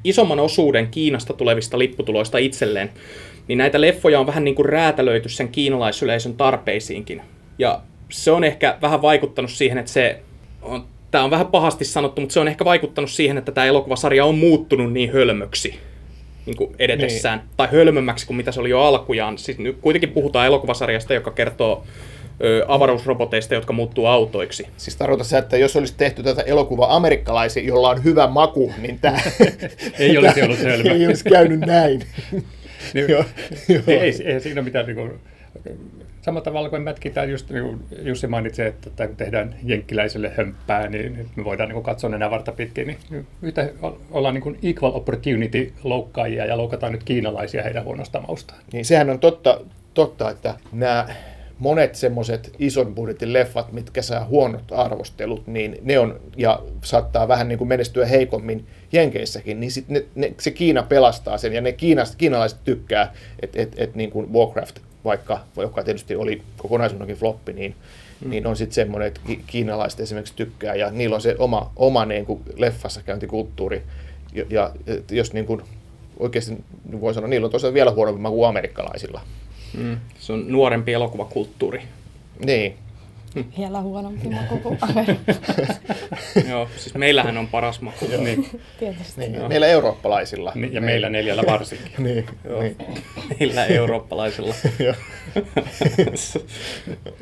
isomman 0.04 0.40
osuuden 0.40 0.88
Kiinasta 0.88 1.32
tulevista 1.32 1.78
lipputuloista 1.78 2.38
itselleen, 2.38 2.90
niin 3.48 3.58
näitä 3.58 3.80
leffoja 3.80 4.20
on 4.20 4.26
vähän 4.26 4.44
niin 4.44 4.54
kuin 4.54 4.66
räätälöity 4.66 5.28
sen 5.28 5.48
kiinalaisyleisön 5.48 6.34
tarpeisiinkin. 6.34 7.22
Ja 7.58 7.80
se 8.08 8.30
on 8.30 8.44
ehkä 8.44 8.78
vähän 8.82 9.02
vaikuttanut 9.02 9.50
siihen, 9.50 9.78
että 9.78 9.92
se 9.92 10.20
on, 10.62 10.84
tämä 11.10 11.24
on 11.24 11.30
vähän 11.30 11.46
pahasti 11.46 11.84
sanottu, 11.84 12.20
mutta 12.20 12.32
se 12.32 12.40
on 12.40 12.48
ehkä 12.48 12.64
vaikuttanut 12.64 13.10
siihen, 13.10 13.38
että 13.38 13.52
tämä 13.52 13.66
elokuvasarja 13.66 14.24
on 14.24 14.38
muuttunut 14.38 14.92
niin 14.92 15.12
hölmöksi. 15.12 15.80
Niin 16.46 16.56
kuin 16.56 16.74
edetessään, 16.78 17.38
niin. 17.38 17.48
tai 17.56 17.68
hölmömmäksi 17.72 18.26
kuin 18.26 18.36
mitä 18.36 18.52
se 18.52 18.60
oli 18.60 18.70
jo 18.70 18.80
alkujaan. 18.80 19.38
Siis 19.38 19.58
nyt 19.58 19.78
kuitenkin 19.80 20.10
puhutaan 20.10 20.46
elokuvasarjasta, 20.46 21.14
joka 21.14 21.30
kertoo 21.30 21.84
ö, 22.44 22.64
avaruusroboteista, 22.68 23.54
jotka 23.54 23.72
muuttuu 23.72 24.06
autoiksi. 24.06 24.66
Siis 24.76 24.96
tarkoitan 24.96 25.26
se, 25.26 25.38
että 25.38 25.56
jos 25.56 25.76
olisi 25.76 25.94
tehty 25.96 26.22
tätä 26.22 26.42
elokuvaa 26.42 26.96
amerikkalaisia, 26.96 27.62
jolla 27.62 27.90
on 27.90 28.04
hyvä 28.04 28.26
maku, 28.26 28.72
niin 28.78 28.98
tämä 28.98 29.18
Ei 29.98 30.18
olisi 30.18 30.42
ollut 30.42 30.58
hölmö. 30.58 30.90
ei 30.90 31.06
olisi 31.06 31.24
käynyt 31.24 31.60
näin. 31.60 32.02
Niin, 32.94 33.08
Joo, 33.10 33.24
joo. 33.68 33.82
ei, 33.86 33.98
ei, 33.98 34.14
ei 34.24 34.40
siinä 34.40 34.60
ole 34.60 34.64
mitään 34.64 34.86
niin 34.86 34.96
kuin, 34.96 35.12
samalla 36.26 36.44
tavalla 36.44 36.70
kuin 36.70 36.82
mätkitään, 36.82 37.30
just 37.30 37.50
niin 37.50 37.64
kuin 37.64 37.80
Jussi 38.02 38.26
mainitsi, 38.26 38.62
että, 38.62 39.06
kun 39.06 39.16
tehdään 39.16 39.54
jenkkiläiselle 39.62 40.32
hömppää, 40.36 40.88
niin 40.88 41.28
me 41.36 41.44
voidaan 41.44 41.68
niin 41.68 41.82
katsoa 41.82 42.10
nenä 42.10 42.30
varta 42.30 42.52
pitkin, 42.52 42.86
niin 42.86 43.26
yhtä 43.42 43.70
ollaan 44.10 44.34
niin 44.34 44.42
kuin 44.42 44.58
equal 44.62 44.92
opportunity 44.94 45.72
loukkaajia 45.84 46.46
ja 46.46 46.56
loukataan 46.56 46.92
nyt 46.92 47.04
kiinalaisia 47.04 47.62
heidän 47.62 47.84
huonosta 47.84 48.20
maustaan. 48.20 48.60
Niin 48.72 48.84
sehän 48.84 49.10
on 49.10 49.18
totta, 49.18 49.60
totta 49.94 50.30
että 50.30 50.54
nämä 50.72 51.08
monet 51.58 51.94
semmoiset 51.94 52.54
ison 52.58 52.94
budjetin 52.94 53.32
leffat, 53.32 53.72
mitkä 53.72 54.02
saa 54.02 54.24
huonot 54.24 54.72
arvostelut, 54.72 55.46
niin 55.46 55.78
ne 55.82 55.98
on, 55.98 56.20
ja 56.36 56.62
saattaa 56.84 57.28
vähän 57.28 57.48
niin 57.48 57.58
kuin 57.58 57.68
menestyä 57.68 58.06
heikommin 58.06 58.66
Jenkeissäkin, 58.92 59.60
niin 59.60 59.70
sit 59.70 59.88
ne, 59.88 60.04
ne, 60.14 60.34
se 60.40 60.50
Kiina 60.50 60.82
pelastaa 60.82 61.38
sen, 61.38 61.52
ja 61.52 61.60
ne 61.60 61.72
Kiinasta, 61.72 62.16
kiinalaiset 62.16 62.58
tykkää, 62.64 63.12
että 63.42 63.62
et, 63.62 63.74
et 63.76 63.94
niin 63.94 64.10
kuin 64.10 64.32
Warcraft, 64.32 64.78
vaikka, 65.06 65.40
joka 65.56 65.84
tietysti 65.84 66.16
oli 66.16 66.42
kokonaisuudenkin 66.56 67.16
floppi, 67.16 67.52
niin, 67.52 67.74
mm. 68.24 68.30
niin 68.30 68.46
on 68.46 68.56
sitten 68.56 68.74
semmoinen, 68.74 69.08
että 69.08 69.20
ki- 69.26 69.44
kiinalaiset 69.46 70.00
esimerkiksi 70.00 70.34
tykkää, 70.36 70.74
ja 70.74 70.90
niillä 70.90 71.14
on 71.14 71.20
se 71.20 71.36
oma, 71.38 71.72
oma 71.76 72.04
niin 72.04 72.26
kuin 72.26 72.40
leffassa 72.56 73.02
käyntikulttuuri, 73.02 73.82
ja, 74.32 74.44
ja 74.50 74.70
jos 75.10 75.32
niin 75.32 75.46
kuin 75.46 75.62
oikeasti 76.18 76.56
niin 76.88 77.00
voi 77.00 77.14
sanoa, 77.14 77.28
niillä 77.28 77.44
on 77.44 77.50
tosiaan 77.50 77.74
vielä 77.74 77.90
huonompi 77.90 78.22
kuin 78.22 78.48
amerikkalaisilla. 78.48 79.20
Mm. 79.78 79.96
Se 80.18 80.32
on 80.32 80.44
nuorempi 80.48 80.92
elokuvakulttuuri. 80.92 81.82
Niin, 82.44 82.76
Vielä 83.58 83.80
huonompi 83.80 84.28
maku 84.28 84.58
kuin 84.58 84.78
Joo, 86.48 86.68
siis 86.76 86.94
meillähän 86.94 87.38
on 87.38 87.48
paras 87.48 87.80
maku. 87.80 88.06
Niin, 88.18 88.60
tietysti. 88.78 89.20
niin. 89.20 89.48
meillä 89.48 89.66
eurooppalaisilla. 89.66 90.52
niin, 90.54 90.74
ja 90.74 90.80
meillä 90.80 91.08
neljällä 91.08 91.42
varsinkin. 91.52 91.92
Niin, 91.98 92.26
Joo. 92.44 92.62
niin. 92.62 92.76
Meillä 93.40 93.64
eurooppalaisilla. 93.66 94.54
Joo. 94.84 94.94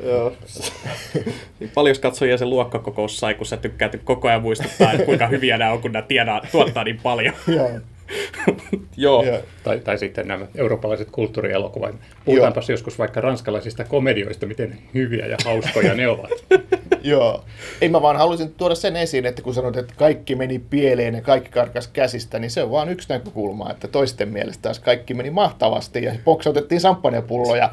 Joo. 0.03 0.33
Paljon 1.73 1.95
katsojia 2.01 2.37
se 2.37 2.45
luokkakokous 2.45 3.19
sai, 3.19 3.33
kun 3.33 3.45
sä 3.45 3.57
tykkäät 3.57 3.95
koko 4.03 4.27
ajan 4.27 4.41
muistuttaa, 4.41 4.91
että 4.91 5.05
kuinka 5.05 5.27
hyviä 5.27 5.57
nämä 5.57 5.71
on, 5.71 5.81
kun 5.81 5.91
nämä 5.91 6.01
tiedää, 6.07 6.41
tuottaa 6.51 6.83
niin 6.83 6.99
paljon. 7.03 7.33
Joo. 7.47 7.69
Joo. 8.97 9.23
Joo. 9.23 9.39
Tai, 9.63 9.79
tai 9.79 9.97
sitten 9.97 10.27
nämä 10.27 10.47
eurooppalaiset 10.55 11.07
kulttuurielokuvat. 11.11 11.95
Puhutaanpas 12.25 12.69
joskus 12.69 12.99
vaikka 12.99 13.21
ranskalaisista 13.21 13.83
komedioista, 13.83 14.45
miten 14.45 14.77
hyviä 14.93 15.25
ja 15.25 15.37
hauskoja 15.45 15.93
ne 15.93 16.07
ovat. 16.07 16.31
Joo. 17.03 17.43
Ei 17.81 17.89
mä 17.89 18.01
vaan 18.01 18.17
halusin 18.17 18.53
tuoda 18.53 18.75
sen 18.75 18.95
esiin, 18.95 19.25
että 19.25 19.41
kun 19.41 19.53
sanoit, 19.53 19.77
että 19.77 19.93
kaikki 19.97 20.35
meni 20.35 20.59
pieleen 20.59 21.15
ja 21.15 21.21
kaikki 21.21 21.49
karkas 21.49 21.87
käsistä, 21.87 22.39
niin 22.39 22.51
se 22.51 22.63
on 22.63 22.71
vaan 22.71 22.89
yksi 22.89 23.09
näkökulma, 23.09 23.71
että 23.71 23.87
toisten 23.87 24.29
mielestä 24.29 24.61
taas 24.61 24.79
kaikki 24.79 25.13
meni 25.13 25.29
mahtavasti 25.29 26.03
ja 26.03 26.15
boksautettiin 26.25 26.81
samppanjapulloja. 26.81 27.69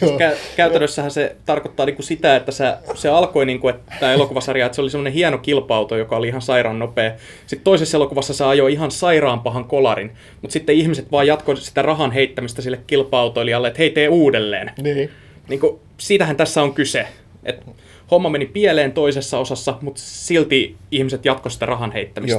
Joo. 0.00 0.18
Kä- 0.20 0.36
käytännössähän 0.56 1.10
se 1.10 1.36
tarkoittaa 1.46 1.86
niinku 1.86 2.02
sitä, 2.02 2.36
että 2.36 2.52
se, 2.52 2.74
se 2.94 3.08
alkoi, 3.08 3.46
niinku, 3.46 3.68
että 3.68 3.92
tämä 4.00 4.12
elokuvasarja, 4.12 4.66
että 4.66 4.76
se 4.76 4.82
oli 4.82 4.90
semmoinen 4.90 5.12
hieno 5.12 5.38
kilpauto, 5.38 5.96
joka 5.96 6.16
oli 6.16 6.28
ihan 6.28 6.42
sairaan 6.42 6.78
nopea. 6.78 7.12
Sitten 7.46 7.64
toisessa 7.64 7.96
elokuvassa 7.96 8.34
se 8.34 8.44
ajoi 8.44 8.72
ihan 8.72 8.90
sairaan 8.90 9.40
pahan 9.40 9.64
kolarin, 9.64 10.12
mutta 10.42 10.52
sitten 10.52 10.76
ihmiset 10.76 11.12
vaan 11.12 11.26
jatkoivat 11.26 11.62
sitä 11.62 11.82
rahan 11.82 12.12
heittämistä 12.12 12.62
sille 12.62 12.80
kilpa-autoilijalle, 12.86 13.68
että 13.68 13.78
hei, 13.78 13.90
tee 13.90 14.08
uudelleen. 14.08 14.70
Niin. 14.82 15.10
Niin 15.48 15.60
kuin, 15.60 15.80
siitähän 15.98 16.36
tässä 16.36 16.62
on 16.62 16.74
kyse. 16.74 17.06
Et 17.44 17.66
homma 18.10 18.28
meni 18.28 18.46
pieleen 18.46 18.92
toisessa 18.92 19.38
osassa, 19.38 19.78
mutta 19.80 20.00
silti 20.04 20.76
ihmiset 20.90 21.24
jatkoivat 21.24 21.52
sitä 21.52 21.66
rahan 21.66 21.92
heittämistä. 21.92 22.38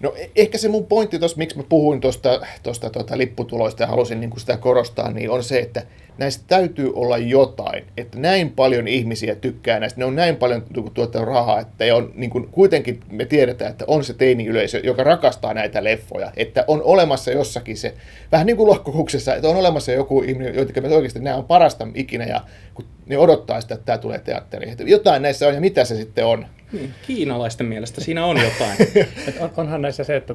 No 0.00 0.12
e- 0.16 0.30
ehkä 0.36 0.58
se 0.58 0.68
mun 0.68 0.86
pointti 0.86 1.18
tuossa, 1.18 1.38
miksi 1.38 1.56
mä 1.56 1.62
puhuin 1.68 2.00
tuosta 2.62 2.90
tota, 2.92 3.18
lipputuloista 3.18 3.82
ja 3.82 3.86
halusin 3.86 4.20
niin 4.20 4.30
sitä 4.36 4.56
korostaa, 4.56 5.10
niin 5.10 5.30
on 5.30 5.44
se, 5.44 5.58
että 5.58 5.82
näistä 6.20 6.44
täytyy 6.46 6.92
olla 6.94 7.18
jotain. 7.18 7.84
Että 7.96 8.18
näin 8.18 8.50
paljon 8.50 8.88
ihmisiä 8.88 9.34
tykkää 9.34 9.80
näistä, 9.80 9.98
ne 9.98 10.04
on 10.04 10.16
näin 10.16 10.36
paljon 10.36 10.62
tu- 10.74 10.90
tuottanut 10.94 11.28
rahaa, 11.28 11.60
että 11.60 11.96
on, 11.96 12.12
niin 12.14 12.30
kuin, 12.30 12.48
kuitenkin 12.48 13.00
me 13.10 13.24
tiedetään, 13.24 13.70
että 13.70 13.84
on 13.88 14.04
se 14.04 14.14
teini-yleisö, 14.14 14.80
joka 14.84 15.04
rakastaa 15.04 15.54
näitä 15.54 15.84
leffoja. 15.84 16.32
Että 16.36 16.64
on 16.68 16.82
olemassa 16.82 17.30
jossakin 17.30 17.76
se, 17.76 17.94
vähän 18.32 18.46
niin 18.46 18.56
kuin 18.56 18.68
lohkokuksessa, 18.68 19.34
että 19.34 19.48
on 19.48 19.56
olemassa 19.56 19.92
joku 19.92 20.22
ihminen, 20.22 20.54
joita 20.54 20.80
me 20.80 20.88
oikeasti 20.88 21.20
nämä 21.20 21.36
on 21.36 21.44
parasta 21.44 21.88
ikinä 21.94 22.24
ja 22.24 22.40
kun 22.74 22.84
ne 23.06 23.18
odottaa 23.18 23.60
sitä, 23.60 23.74
että 23.74 23.86
tämä 23.86 23.98
tulee 23.98 24.18
teatteriin. 24.18 24.72
Että 24.72 24.84
jotain 24.84 25.22
näissä 25.22 25.48
on 25.48 25.54
ja 25.54 25.60
mitä 25.60 25.84
se 25.84 25.96
sitten 25.96 26.26
on. 26.26 26.46
Niin, 26.72 26.94
Kiinalaisten 27.06 27.66
mielestä 27.66 28.00
siinä 28.00 28.24
on 28.24 28.36
jotain. 28.36 28.76
Et 29.28 29.40
on, 29.40 29.50
onhan 29.56 29.82
näissä 29.82 30.04
se, 30.04 30.16
että, 30.16 30.34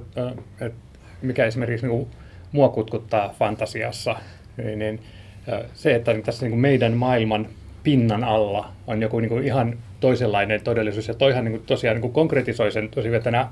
että 0.61 0.79
mikä 1.21 1.45
esimerkiksi 1.45 1.87
niin 1.87 2.07
mua 2.51 2.69
kutkuttaa 2.69 3.35
fantasiassa, 3.39 4.15
niin, 4.57 4.79
niin 4.79 4.99
se, 5.73 5.95
että 5.95 6.15
tässä 6.25 6.45
niin 6.45 6.59
meidän 6.59 6.93
maailman 6.93 7.47
pinnan 7.83 8.23
alla 8.23 8.71
on 8.87 9.01
joku 9.01 9.19
niin 9.19 9.43
ihan 9.43 9.77
toisenlainen 9.99 10.63
todellisuus, 10.63 11.07
ja 11.07 11.13
toihan 11.13 11.45
niin 11.45 11.63
tosiaan 11.65 12.01
niin 12.01 12.11
konkretisoi 12.11 12.71
sen 12.71 12.89
tosi, 12.89 13.15
että 13.15 13.31
nämä 13.31 13.49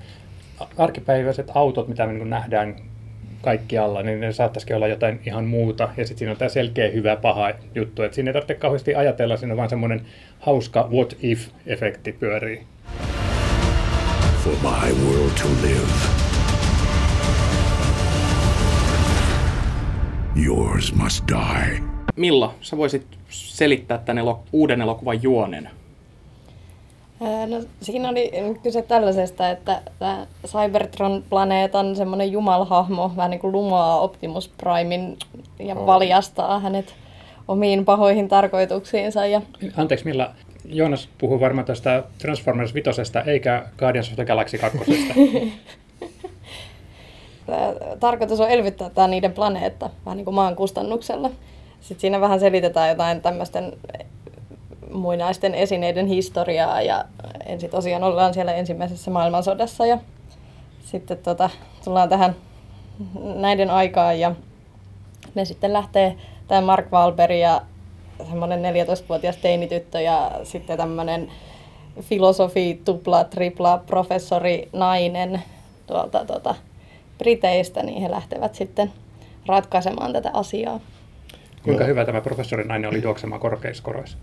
arkipäiväiset 0.78 1.52
autot, 1.56 1.88
mitä 1.88 2.06
me 2.06 2.14
niin 2.14 2.30
nähdään 2.30 2.76
kaikkialla, 3.42 4.04
niin 4.04 4.20
ne 4.20 4.34
saattaisikin 4.34 4.76
olla 4.76 4.88
jotain 4.88 5.20
ihan 5.26 5.46
muuta. 5.46 5.90
Ja 5.98 6.08
sitten 6.08 6.20
siinä 6.20 6.32
on 6.32 6.38
tämä 6.38 6.50
selkeä 6.50 6.92
hyvä 6.92 7.16
paha 7.16 7.52
juttu, 7.76 8.04
että 8.04 8.16
siinä 8.16 8.30
ei 8.30 8.34
tarvitse 8.34 8.54
kauheasti 8.54 8.96
ajatella, 8.96 9.38
siinä 9.38 9.54
on 9.54 9.58
vaan 9.58 9.70
semmoinen 9.70 10.02
hauska 10.40 10.90
what 10.92 11.18
if-efekti 11.22 12.12
pyörii. 12.20 12.64
For 14.44 14.54
my 14.62 14.94
world 15.06 15.32
to 15.42 15.48
live, 15.68 16.23
yours 20.36 20.94
must 20.96 21.24
die. 21.28 21.84
Milla, 22.16 22.54
sä 22.62 22.78
voisit 22.78 23.06
selittää 23.30 23.98
tämän 23.98 24.24
elo- 24.24 24.44
uuden 24.52 24.82
elokuvan 24.82 25.24
juonen? 25.24 25.70
No, 27.48 27.62
siinä 27.82 28.10
oli 28.10 28.32
kyse 28.64 28.82
tällaisesta, 28.82 29.50
että 29.50 29.82
tämä 30.00 30.28
Cybertron-planeetan 30.48 31.96
semmoinen 31.96 32.32
jumalhahmo 32.32 33.12
vähän 33.16 33.32
niin 33.32 33.40
kuin 33.40 33.52
lumoaa 33.52 34.00
Optimus 34.00 34.48
Primein 34.58 35.18
ja 35.60 35.76
valjastaa 35.76 36.60
hänet 36.60 36.96
omiin 37.48 37.86
pahoihin 37.86 38.28
tarkoituksiinsa. 38.28 39.26
Ja 39.26 39.42
Anteeksi, 39.78 40.06
Milla. 40.06 40.32
Joonas 40.66 41.10
puhuu 41.18 41.40
varmaan 41.40 41.66
tästä 41.66 42.04
Transformers 42.18 42.74
5, 42.74 42.90
eikä 43.26 43.66
Guardians 43.78 44.10
of 44.10 44.16
the 44.16 44.26
Galaxy 44.26 44.58
2. 44.58 44.78
tarkoitus 48.00 48.40
on 48.40 48.50
elvyttää 48.50 48.90
tämä 48.90 49.08
niiden 49.08 49.34
planeetta 49.34 49.90
vähän 50.06 50.18
niin 50.18 50.26
kuin 50.26 50.36
maan 50.36 50.56
kustannuksella. 50.56 51.30
Sitten 51.82 52.02
siinä 52.02 52.22
vähän 52.22 52.40
selitetään 52.40 52.90
jotain 52.90 53.22
tämmöisten 53.22 53.74
muinaisten 54.94 55.56
esineiden 55.56 56.08
historiaa 56.08 56.82
ja 56.82 57.06
ensin 57.46 57.70
tosiaan 57.70 58.04
ollaan 58.04 58.34
siellä 58.34 58.54
ensimmäisessä 58.54 59.12
maailmansodassa 59.12 59.86
ja 59.86 59.98
sitten 60.86 61.18
tota, 61.18 61.50
tullaan 61.84 62.10
tähän 62.10 62.36
näiden 63.36 63.70
aikaan 63.70 64.20
ja 64.20 64.36
ne 65.36 65.46
sitten 65.46 65.74
lähtee 65.74 66.18
tämä 66.48 66.62
Mark 66.62 66.92
Wahlberg 66.92 67.36
ja 67.36 67.62
semmoinen 68.30 68.62
14-vuotias 68.76 69.38
teinityttö 69.38 70.02
ja 70.02 70.32
sitten 70.44 70.78
tämmöinen 70.78 71.32
filosofi, 72.02 72.82
tupla, 72.86 73.24
tripla, 73.24 73.78
professori, 73.88 74.70
nainen 74.74 75.44
tuolta 75.88 76.26
tota, 76.26 76.56
Briteistä, 77.18 77.84
niin 77.84 78.02
he 78.02 78.12
lähtevät 78.12 78.56
sitten 78.56 78.92
ratkaisemaan 79.46 80.14
tätä 80.14 80.30
asiaa. 80.34 80.80
Kuinka 81.64 81.86
hyvä 81.86 82.06
tämä 82.06 82.22
professori 82.22 82.64
nainen 82.64 82.90
oli 82.90 83.04
juoksemaan 83.04 83.42
korkeissa 83.42 83.84
koroissa? 83.84 84.18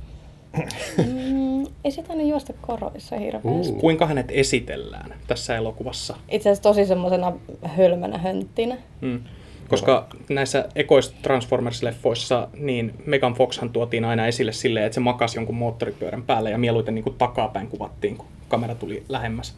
Mm, 0.99 1.67
ei 1.85 1.91
se 1.91 2.03
tainnut 2.03 2.29
juosta 2.29 2.53
koroissa 2.61 3.17
hirveästi. 3.17 3.73
Uh. 3.73 3.81
Kuinka 3.81 4.07
hänet 4.07 4.27
esitellään 4.29 5.15
tässä 5.27 5.57
elokuvassa? 5.57 6.17
Itse 6.29 6.49
asiassa 6.49 6.63
tosi 6.63 6.87
semmoisena 6.87 7.33
hölmönä 7.63 8.19
hönttinä. 8.19 8.77
Hmm. 9.01 9.21
Koska 9.69 10.07
näissä 10.29 10.69
ekoissa 10.75 11.13
Transformers-leffoissa, 11.23 12.49
niin 12.57 12.95
Megan 13.07 13.35
Foxhan 13.35 13.71
tuotiin 13.71 14.05
aina 14.05 14.27
esille 14.27 14.53
silleen, 14.53 14.87
että 14.87 14.95
se 14.95 15.01
makasi 15.01 15.39
jonkun 15.39 15.55
moottoripyörän 15.55 16.23
päällä 16.23 16.51
ja 16.51 16.59
mieluiten 16.59 16.95
niin 16.95 17.03
kuin 17.03 17.17
takapäin 17.19 17.69
kuvattiin, 17.69 18.17
kun 18.17 18.27
kamera 18.49 18.75
tuli 18.75 19.03
lähemmäs. 19.09 19.57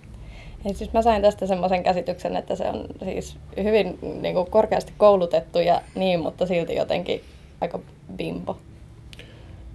Ja 0.64 0.74
siis 0.74 0.92
mä 0.92 1.02
sain 1.02 1.22
tästä 1.22 1.46
semmoisen 1.46 1.82
käsityksen, 1.82 2.36
että 2.36 2.56
se 2.56 2.68
on 2.68 2.86
siis 3.04 3.36
hyvin 3.62 3.98
niin 4.20 4.34
kuin 4.34 4.50
korkeasti 4.50 4.92
koulutettu 4.98 5.58
ja 5.58 5.80
niin, 5.94 6.20
mutta 6.20 6.46
silti 6.46 6.74
jotenkin 6.74 7.20
aika 7.60 7.80
bimbo. 8.16 8.56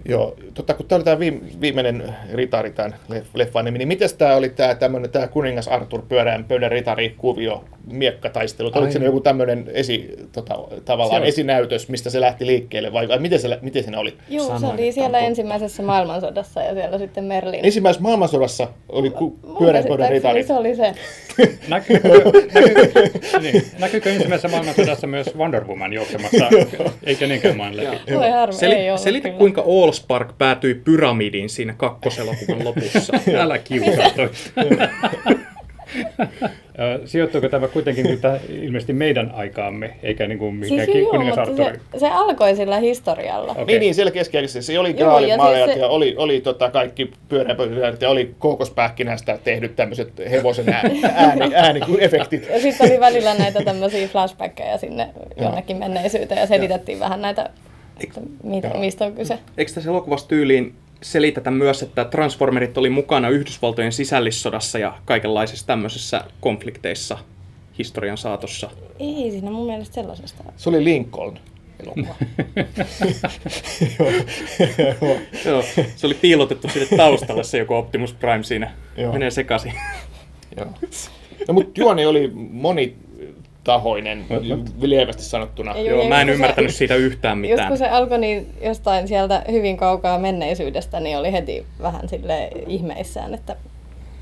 Joo, 0.08 0.34
tota, 0.54 0.74
kun 0.74 0.86
tämä 0.86 0.96
oli 0.96 1.04
tämä 1.04 1.18
viimeinen 1.60 2.14
ritari, 2.32 2.70
tämän 2.70 2.94
leffan 3.34 3.64
nimi, 3.64 3.78
niin 3.78 3.88
miten 3.88 4.08
tämä 4.18 4.36
oli 4.36 4.48
tämä 4.48 4.74
tämmöinen 4.74 5.10
tämä 5.10 5.26
kuningas 5.26 5.68
Arthur 5.68 6.02
pyöreän 6.08 6.44
pöydän 6.44 6.70
ritari 6.70 7.14
kuvio, 7.18 7.64
miekkataistelu? 7.92 8.70
Oliko 8.74 8.92
se 8.92 8.98
joku 8.98 9.20
tämmöinen 9.20 9.70
esi, 9.72 10.16
tota, 10.32 10.54
tavallaan 10.84 11.22
Se- 11.22 11.28
esinäytös, 11.28 11.88
mistä 11.88 12.10
se 12.10 12.20
lähti 12.20 12.46
liikkeelle 12.46 12.92
vai, 12.92 13.08
vai 13.08 13.18
miten, 13.18 13.40
se, 13.40 13.58
miten 13.62 13.82
siinä 13.82 13.98
oli? 13.98 14.14
Joo, 14.28 14.58
se 14.58 14.66
oli 14.66 14.92
siellä 14.92 15.18
on- 15.18 15.24
ensimmäisässä 15.24 15.82
maailmansodassa 15.82 16.62
ja 16.62 16.74
siellä 16.74 16.98
sitten 16.98 17.24
Merlin. 17.24 17.64
Ensimmäisessä 17.64 18.02
maailmansodassa 18.02 18.68
oli 18.88 19.10
ku, 19.10 19.38
Mun 19.46 19.56
pyöreän 19.56 19.84
pöydän 19.88 20.10
ritari. 20.10 20.44
Se 20.44 20.52
oli 20.54 20.76
se. 20.76 20.94
Näkyykö, 21.68 22.08
näkyykö, 22.54 23.10
niin, 23.42 23.62
näkyykö 23.78 24.12
ensimmäisessä 24.12 24.48
maailmansodassa 24.48 25.06
myös 25.06 25.36
Wonder 25.36 25.64
Woman 25.64 25.92
juoksemassa, 25.92 26.48
ei 27.06 27.14
kenenkään 27.16 27.56
maan 27.56 27.76
läpi? 27.76 28.14
Voi 28.14 28.30
harmi, 28.30 28.54
Seli, 28.54 28.74
ei 28.74 28.90
ollut 28.90 29.00
selitä, 29.02 29.28
kyllä. 29.28 29.38
Kuinka 29.98 30.14
Allspark 30.14 30.38
päätyi 30.38 30.74
pyramidiin 30.74 31.48
siinä 31.48 31.74
kakkoselokuvan 31.76 32.64
lopussa. 32.64 33.12
Älä 33.42 33.58
kiusaa 33.58 34.10
Sijoittuuko 37.04 37.48
tämä 37.48 37.68
kuitenkin 37.68 38.04
niin 38.04 38.20
ilmeisesti 38.48 38.92
meidän 38.92 39.30
aikaamme, 39.34 39.96
eikä 40.02 40.26
niin 40.26 40.38
kuin 40.38 40.54
mihinkään 40.54 40.86
Siis 40.86 40.98
joo, 40.98 41.10
kuningas 41.10 41.48
se, 41.56 41.98
se 41.98 42.08
alkoi 42.08 42.56
sillä 42.56 42.76
historialla. 42.76 43.52
Okei. 43.52 43.64
Niin, 43.64 43.80
niin, 43.80 43.94
siellä 43.94 44.10
keskiaikaisessa 44.10 44.72
se 44.72 44.78
oli 44.78 44.94
ja 44.98 45.38
siis 45.38 45.64
se- 45.64 45.80
ja 45.80 45.88
oli, 45.88 46.14
oli 46.18 46.40
tota 46.40 46.70
kaikki 46.70 47.10
pyöreän 47.28 47.56
pöydän 47.56 47.96
ja 48.00 48.10
oli 48.10 48.34
kookospähkinästä 48.38 49.38
tehdyt 49.44 49.76
tämmöiset 49.76 50.12
hevosen 50.30 50.68
ääni, 50.68 51.00
ääni, 51.14 51.54
ääni 51.54 51.80
efektit. 51.98 52.48
Ja 52.50 52.60
sitten 52.60 52.90
oli 52.90 53.00
välillä 53.00 53.34
näitä 53.34 53.62
tämmöisiä 53.64 54.08
flashbackkejä 54.08 54.76
sinne 54.76 55.08
jonnekin 55.40 55.76
menneisyyteen 55.76 56.40
ja 56.40 56.46
selitettiin 56.46 57.00
vähän 57.00 57.22
näitä, 57.22 57.50
että 58.00 58.20
mit, 58.42 58.64
Joo. 58.64 58.80
mistä 58.80 59.04
on 59.04 59.12
kyse. 59.12 59.38
Eikö 59.58 59.72
tässä 59.72 59.90
elokuvassa 59.90 60.28
tyyliin 60.28 60.74
selitetä 61.02 61.50
myös, 61.50 61.82
että 61.82 62.04
Transformerit 62.04 62.78
oli 62.78 62.90
mukana 62.90 63.28
Yhdysvaltojen 63.28 63.92
sisällissodassa 63.92 64.78
ja 64.78 64.98
kaikenlaisissa 65.04 65.66
tämmöisissä 65.66 66.24
konflikteissa 66.40 67.18
historian 67.78 68.18
saatossa? 68.18 68.70
Ei 68.98 69.30
siinä 69.30 69.50
mun 69.50 69.66
mielestä 69.66 69.94
sellaisesta. 69.94 70.44
Se 70.56 70.68
oli 70.68 70.84
Lincoln 70.84 71.38
elokuva. 71.80 72.14
Joo, 75.44 75.62
se 75.96 76.06
oli 76.06 76.14
piilotettu 76.14 76.68
sinne 76.68 76.96
taustalle 76.96 77.44
se 77.44 77.58
joku 77.58 77.74
Optimus 77.74 78.12
Prime 78.12 78.42
siinä. 78.42 78.70
Joo. 78.96 79.12
Menee 79.12 79.30
sekaisin. 79.30 79.72
Joo. 80.56 80.66
No, 81.48 81.54
mutta 81.54 81.80
juoni 81.80 82.06
oli 82.06 82.32
monitahoinen, 83.68 84.24
lievästi 84.80 85.22
sanottuna. 85.22 85.74
Ei, 85.74 85.86
Joo, 85.86 86.08
mä 86.08 86.14
just 86.14 86.20
en 86.20 86.26
kun 86.26 86.34
ymmärtänyt 86.34 86.70
se, 86.70 86.76
siitä 86.76 86.94
yhtään 86.94 87.38
Just 87.38 87.50
mitään. 87.50 87.68
kun 87.68 87.78
se 87.78 87.88
alkoi 87.88 88.18
niin 88.18 88.46
jostain 88.62 89.08
sieltä 89.08 89.44
hyvin 89.50 89.76
kaukaa 89.76 90.18
menneisyydestä, 90.18 91.00
niin 91.00 91.18
oli 91.18 91.32
heti 91.32 91.66
vähän 91.82 92.08
sille 92.08 92.50
ihmeissään, 92.66 93.34
että 93.34 93.56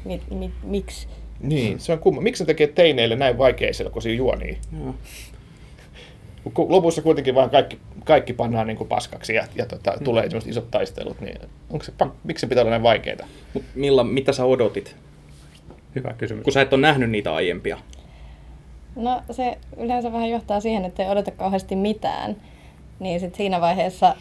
mit, 0.04 0.22
mit, 0.30 0.50
miksi. 0.62 1.08
Niin, 1.40 1.80
se 1.80 1.92
on 1.92 1.98
kumma. 1.98 2.20
Miksi 2.20 2.42
ne 2.42 2.46
tekee 2.46 2.66
teineille 2.66 3.16
näin 3.16 3.38
vaikeaselkoisia 3.38 4.14
juonia? 4.14 4.56
Joo. 4.84 4.94
Kun 6.54 6.72
lopussa 6.72 7.02
kuitenkin 7.02 7.34
vaan 7.34 7.50
kaikki, 7.50 7.78
kaikki 8.04 8.32
pannaan 8.32 8.66
niin 8.66 8.76
kuin 8.76 8.88
paskaksi 8.88 9.34
ja, 9.34 9.44
ja 9.54 9.66
tota, 9.66 9.94
tulee 10.04 10.22
semmoiset 10.22 10.50
isot 10.50 10.70
taistelut, 10.70 11.20
niin 11.20 11.38
onko 11.70 11.84
se, 11.84 11.92
miksi 12.24 12.40
se 12.40 12.46
pitää 12.46 12.62
olla 12.62 12.70
näin 12.70 12.82
vaikeita? 12.82 13.26
Mut 13.54 13.62
Milla, 13.74 14.04
mitä 14.04 14.32
sä 14.32 14.44
odotit, 14.44 14.96
Hyvä 15.94 16.12
kysymys. 16.18 16.44
kun 16.44 16.52
sä 16.52 16.60
et 16.60 16.72
ole 16.72 16.80
nähnyt 16.80 17.10
niitä 17.10 17.34
aiempia? 17.34 17.78
No 18.96 19.22
se 19.30 19.58
yleensä 19.76 20.12
vähän 20.12 20.30
johtaa 20.30 20.60
siihen, 20.60 20.84
että 20.84 21.02
ei 21.02 21.10
odota 21.10 21.30
kauheasti 21.30 21.76
mitään. 21.76 22.36
Niin 22.98 23.20
sit 23.20 23.34
siinä 23.34 23.60
vaiheessa 23.60 24.16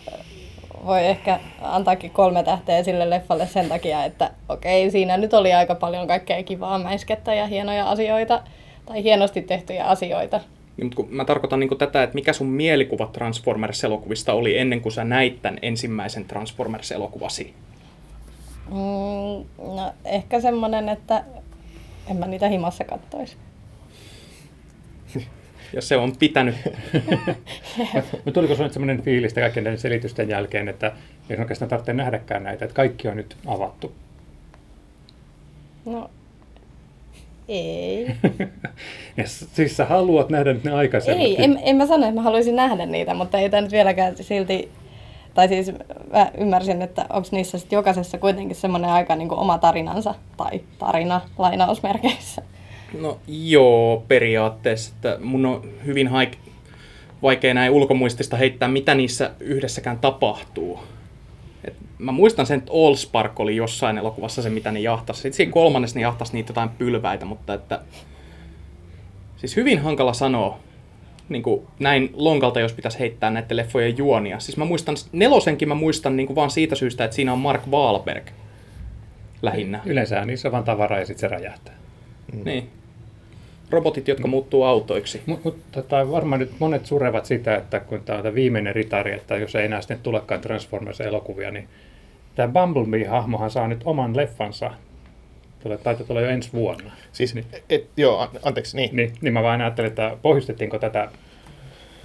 voi 0.86 1.06
ehkä 1.06 1.40
antaakin 1.62 2.12
kolme 2.12 2.44
tähteä 2.44 2.84
sille 2.84 3.10
leffalle 3.10 3.48
sen 3.48 3.70
takia, 3.70 4.06
että 4.06 4.32
okei, 4.50 4.92
siinä 4.92 5.18
nyt 5.18 5.34
oli 5.34 5.54
aika 5.54 5.76
paljon 5.76 6.08
kaikkea 6.08 6.44
kivaa 6.44 6.80
mäiskettä 6.80 7.34
ja 7.34 7.48
hienoja 7.48 7.90
asioita, 7.90 8.44
tai 8.86 9.04
hienosti 9.04 9.42
tehtyjä 9.42 9.86
asioita. 9.86 10.38
Niin, 10.78 10.86
mutta 10.86 10.96
kun 10.96 11.08
mä 11.10 11.26
tarkoitan 11.26 11.60
niin 11.60 11.78
tätä, 11.78 12.04
että 12.04 12.16
mikä 12.16 12.34
sun 12.34 12.48
mielikuva 12.48 13.10
Transformers-elokuvista 13.14 14.34
oli 14.34 14.58
ennen 14.58 14.82
kuin 14.82 14.94
sä 14.94 15.04
näit 15.04 15.42
tämän 15.42 15.60
ensimmäisen 15.62 16.26
Transformers-elokuvasi? 16.26 17.54
Mm, 18.70 19.46
no 19.76 19.94
ehkä 20.06 20.42
semmonen, 20.42 20.90
että 20.90 21.24
en 22.10 22.18
mä 22.18 22.28
niitä 22.28 22.48
himassa 22.48 22.84
kattoisi. 22.84 23.38
Ja 25.76 25.82
se 25.82 25.98
on 25.98 26.16
pitänyt. 26.20 26.56
Mutta 28.26 28.32
tuliko 28.32 28.56
sinulle 28.56 28.74
sellainen 28.74 29.02
fiilis 29.02 29.34
kaikkien 29.34 29.64
näiden 29.64 29.80
selitysten 29.80 30.30
jälkeen, 30.30 30.70
että 30.70 30.92
ei 31.30 31.38
oikeastaan 31.38 31.70
tarvitse 31.70 31.94
nähdäkään 31.94 32.44
näitä, 32.44 32.66
että 32.66 32.76
kaikki 32.76 33.08
on 33.08 33.18
nyt 33.18 33.38
avattu? 33.46 33.92
No, 35.86 36.10
ei. 37.48 38.08
Ja 39.18 39.28
siis 39.28 39.78
sä 39.78 39.86
haluat 39.86 40.30
nähdä 40.30 40.54
nyt 40.54 40.64
ne 40.64 40.72
aikaisemmat. 40.72 41.22
Ei, 41.22 41.44
en, 41.44 41.60
en 41.64 41.76
mä 41.76 41.86
sano, 41.86 42.04
että 42.04 42.16
mä 42.16 42.22
haluaisin 42.22 42.56
nähdä 42.56 42.86
niitä, 42.86 43.14
mutta 43.14 43.38
ei 43.38 43.50
tämä 43.50 43.62
nyt 43.62 43.72
vieläkään 43.72 44.16
silti, 44.22 44.72
tai 45.34 45.48
siis 45.48 45.72
mä 46.12 46.32
ymmärsin, 46.38 46.82
että 46.82 47.06
onko 47.10 47.28
niissä 47.32 47.58
sit 47.58 47.72
jokaisessa 47.72 48.18
kuitenkin 48.18 48.56
semmoinen 48.56 48.90
aika 48.90 49.16
niin 49.16 49.30
kuin 49.30 49.40
oma 49.40 49.58
tarinansa, 49.58 50.16
tai 50.38 50.62
tarina 50.80 51.22
lainausmerkeissä. 51.38 52.42
No 53.02 53.20
joo, 53.28 54.04
periaatteessa. 54.08 54.94
Että 54.96 55.18
mun 55.22 55.46
on 55.46 55.70
hyvin 55.86 56.08
haik- 56.08 56.38
vaikea 57.22 57.54
näin 57.54 57.72
ulkomuistista 57.72 58.38
heittää, 58.38 58.68
mitä 58.68 58.96
niissä 58.96 59.32
yhdessäkään 59.40 60.00
tapahtuu. 60.00 60.80
Et 61.66 61.76
mä 61.98 62.12
muistan 62.12 62.46
sen, 62.46 62.60
että 62.60 62.72
Allspark 62.74 63.40
oli 63.40 63.56
jossain 63.56 63.98
elokuvassa 63.98 64.42
se, 64.42 64.50
mitä 64.50 64.72
ne 64.72 64.80
jahtasi. 64.80 65.22
Sitten 65.22 65.38
siinä 65.38 65.52
kolmannessa 65.52 66.00
ne 66.00 66.02
jahtasi 66.02 66.34
niitä 66.34 66.50
jotain 66.50 66.70
pylväitä, 66.70 67.26
mutta 67.26 67.54
että... 67.54 67.82
Siis 69.38 69.56
hyvin 69.56 69.80
hankala 69.80 70.14
sanoa, 70.14 70.60
niin 71.30 71.44
kuin 71.44 71.68
näin 71.80 72.10
lonkalta, 72.14 72.60
jos 72.60 72.74
pitäisi 72.74 73.00
heittää 73.00 73.30
näiden 73.30 73.58
leffojen 73.58 73.98
juonia. 73.98 74.40
Siis 74.40 74.58
mä 74.58 74.66
muistan, 74.66 74.96
nelosenkin 75.12 75.68
mä 75.68 75.76
muistan 75.76 76.18
niin 76.18 76.28
kuin 76.28 76.36
vaan 76.36 76.52
siitä 76.52 76.76
syystä, 76.76 77.06
että 77.06 77.16
siinä 77.16 77.34
on 77.34 77.40
Mark 77.40 77.68
Wahlberg 77.72 78.28
lähinnä. 79.42 79.82
Yleensä 79.86 80.26
niissä 80.26 80.48
on 80.48 80.52
vaan 80.52 80.64
tavaraa 80.64 81.00
ja 81.00 81.06
sitten 81.06 81.30
se 81.30 81.36
räjähtää. 81.36 81.74
Niin. 82.46 82.70
Robotit, 83.70 84.08
jotka 84.08 84.28
muuttuu 84.28 84.64
autoiksi. 84.64 85.22
Mutta 85.26 85.50
mut, 85.50 85.58
tota, 85.72 86.12
varmaan 86.12 86.40
nyt 86.40 86.52
monet 86.60 86.86
surevat 86.86 87.26
sitä, 87.26 87.56
että 87.56 87.80
kun 87.80 88.02
tämä 88.06 88.18
on 88.18 88.24
tämä 88.24 88.36
viimeinen 88.36 88.76
ritari, 88.76 89.14
että 89.14 89.38
jos 89.38 89.56
ei 89.56 89.66
enää 89.66 89.82
sitten 89.82 90.00
tulekaan 90.04 90.42
Transformers-elokuvia, 90.42 91.52
niin 91.52 91.68
tämä 92.36 92.54
Bumblebee-hahmohan 92.54 93.50
saa 93.50 93.68
nyt 93.68 93.82
oman 93.86 94.18
leffansa. 94.18 94.72
Tulee, 95.64 95.78
taitaa 95.78 96.08
tulla 96.08 96.22
jo 96.22 96.30
ensi 96.30 96.50
vuonna. 96.54 96.92
Siis, 97.12 97.36
et, 97.70 97.90
joo, 97.98 98.20
an- 98.20 98.30
anteeksi, 98.44 98.78
niin. 98.78 98.96
Niin, 98.96 99.14
niin 99.22 99.34
mä 99.34 99.44
vain 99.44 99.62
ajattelin, 99.62 99.90
että 99.90 100.18
pohjustettiinko 100.22 100.80
tätä 100.80 101.10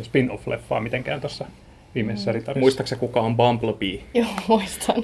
spin-off-leffaa 0.03 0.81
mitenkään 0.81 1.20
tuossa 1.20 1.46
viimeisessä 1.94 2.33
ritarissa. 2.33 2.61
Muistaaksä 2.61 2.96
kuka 2.96 3.20
on 3.20 3.37
Bumblebee? 3.37 4.01
Joo, 4.14 4.29
muistan. 4.49 4.96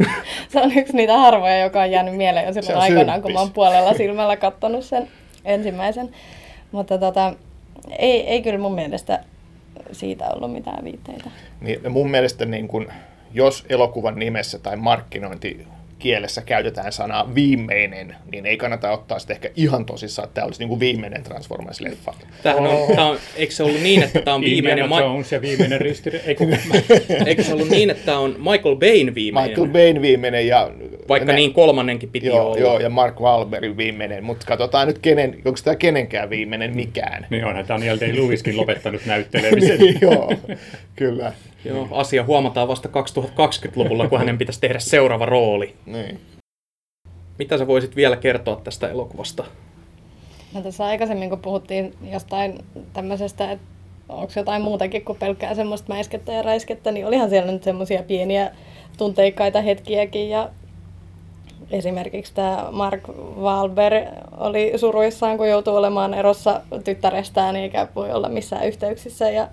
Se 0.49 0.61
on 0.61 0.73
yksi 0.79 0.97
niitä 0.97 1.19
harvoja, 1.19 1.59
joka 1.59 1.83
on 1.83 1.91
jäänyt 1.91 2.17
mieleen 2.17 2.47
jo 2.47 2.53
silloin 2.53 2.77
aikanaan, 2.77 3.23
kun 3.23 3.33
mä 3.33 3.39
oon 3.39 3.53
puolella 3.53 3.95
silmällä 3.95 4.37
kattonut 4.37 4.85
sen 4.85 5.09
ensimmäisen. 5.45 6.11
Mutta 6.77 6.99
tota, 6.99 7.35
ei, 7.99 8.27
ei 8.29 8.43
kyllä 8.43 8.59
mun 8.59 8.75
mielestä 8.75 9.25
siitä 9.93 10.29
ollut 10.29 10.53
mitään 10.53 10.85
viitteitä. 10.85 11.31
niin 11.61 11.93
mun 11.93 12.11
mielestä 12.11 12.45
niin 12.45 12.69
kun, 12.69 12.89
jos 13.33 13.65
elokuvan 13.69 14.19
nimessä 14.19 14.59
tai 14.59 14.77
markkinointi 14.77 15.67
kielessä 15.99 16.43
käytetään 16.43 16.93
sanaa 16.93 17.35
viimeinen, 17.35 18.17
niin 18.33 18.47
ei 18.47 18.57
kannata 18.57 18.91
ottaa 18.91 19.19
sitä 19.19 19.33
ehkä 19.33 19.51
ihan 19.57 19.87
tosissaan, 19.87 20.27
että 20.27 20.35
tämä 20.35 20.45
olisi 20.45 20.61
niin 20.61 20.69
kuin 20.69 20.81
viimeinen 20.81 21.23
Transformers-leffa. 21.25 22.15
Tämähän 22.43 22.67
on, 22.71 22.97
tää 22.97 23.07
on, 23.07 23.19
eikö 23.37 23.53
se 23.53 23.63
ollut 23.63 23.83
niin, 23.83 24.03
että 24.03 24.21
tämä 24.21 24.35
on 24.35 24.41
viimeinen... 24.41 24.85
Indiana 24.85 25.07
Ma- 25.07 25.15
Jones 25.15 25.33
ja 25.33 25.43
viimeinen 25.43 25.81
ristiri... 25.81 26.21
Ei 26.27 26.35
kun, 26.35 26.57
eikö 27.27 27.43
se 27.43 27.53
ollut 27.53 27.69
niin, 27.69 27.91
että 27.91 28.07
tämä 28.07 28.19
on 28.19 28.31
Michael 28.39 28.77
Bayn 28.77 29.15
viimeinen? 29.15 29.51
Michael 29.51 29.69
Bayn 29.69 30.03
viimeinen 30.03 30.47
ja... 30.47 30.71
Vaikka 31.09 31.33
ne- 31.33 31.37
niin 31.37 31.55
kolmannenkin 31.55 32.09
piti 32.09 32.27
Joo, 32.27 32.47
olla. 32.47 32.59
joo, 32.59 32.81
ja 32.81 32.91
Mark 32.91 33.21
Wahlbergin 33.21 33.77
viimeinen, 33.77 34.25
mutta 34.25 34.47
katsotaan 34.47 34.89
nyt, 34.89 34.99
kenen, 34.99 35.35
onko 35.45 35.59
tämä 35.65 35.77
kenenkään 35.77 36.31
viimeinen 36.31 36.77
mikään. 36.77 37.27
niin 37.31 37.45
onhan 37.45 37.69
Daniel 37.69 37.99
Day-Lewiskin 38.01 38.57
lopettanut 38.57 39.07
näyttelemisen. 39.07 39.79
Niin, 39.79 39.99
joo, 40.01 40.33
kyllä. 40.97 41.33
Joo, 41.67 41.89
asia 41.91 42.25
huomataan 42.25 42.69
vasta 42.69 42.89
2020-luvulla, 42.89 44.09
kun 44.09 44.19
hänen 44.19 44.39
pitäisi 44.39 44.61
tehdä 44.61 44.79
seuraava 44.79 45.27
rooli. 45.27 45.75
Niin. 45.87 46.21
Mitä 47.39 47.59
sä 47.59 47.67
voisit 47.67 47.97
vielä 47.97 48.17
kertoa 48.17 48.61
tästä 48.65 48.89
elokuvasta? 48.89 49.45
No 50.55 50.63
tässä 50.63 50.85
aikaisemmin, 50.85 51.31
kun 51.31 51.39
puhuttiin 51.39 51.95
jostain 52.13 52.65
tämmöisestä, 52.93 53.51
että 53.51 53.67
onko 54.09 54.33
jotain 54.37 54.63
muutakin 54.63 55.05
kuin 55.05 55.19
pelkkää 55.19 55.55
semmoista 55.55 55.93
mäiskettä 55.93 56.33
ja 56.33 56.43
räiskettä, 56.43 56.93
niin 56.93 57.07
olihan 57.07 57.31
siellä 57.31 57.53
nyt 57.53 57.63
semmoisia 57.63 58.03
pieniä 58.03 58.51
tunteikkaita 58.99 59.61
hetkiäkin 59.61 60.31
ja 60.31 60.51
esimerkiksi 61.71 62.35
tämä 62.35 62.69
Mark 62.71 63.09
Wahlberg 63.41 64.05
oli 64.37 64.73
suruissaan, 64.77 65.37
kun 65.37 65.49
joutui 65.49 65.77
olemaan 65.77 66.15
erossa 66.15 66.61
tyttärestään 66.85 67.57
eikä 67.57 67.89
voi 67.95 68.13
olla 68.13 68.29
missään 68.29 68.67
yhteyksissä 68.67 69.31
ja 69.31 69.49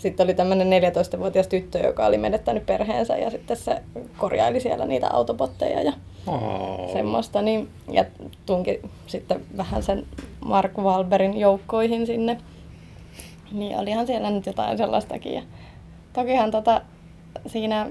sitten 0.00 0.24
oli 0.24 0.34
tämmöinen 0.34 0.68
14-vuotias 0.82 1.46
tyttö, 1.48 1.78
joka 1.78 2.06
oli 2.06 2.18
menettänyt 2.18 2.66
perheensä 2.66 3.16
ja 3.16 3.30
sitten 3.30 3.56
se 3.56 3.82
korjaili 4.18 4.60
siellä 4.60 4.84
niitä 4.84 5.08
autobotteja 5.12 5.82
ja 5.82 5.92
Oh. 6.26 6.92
semmoista. 6.92 7.42
Niin, 7.42 7.68
ja 7.90 8.04
tunki 8.46 8.80
sitten 9.06 9.40
vähän 9.56 9.82
sen 9.82 10.06
Mark 10.44 10.78
Wahlbergin 10.78 11.40
joukkoihin 11.40 12.06
sinne. 12.06 12.38
Niin 13.52 13.78
olihan 13.78 14.06
siellä 14.06 14.30
nyt 14.30 14.46
jotain 14.46 14.78
sellaistakin. 14.78 15.34
Ja 15.34 15.42
tokihan 16.12 16.50
tota, 16.50 16.80
siinä 17.46 17.90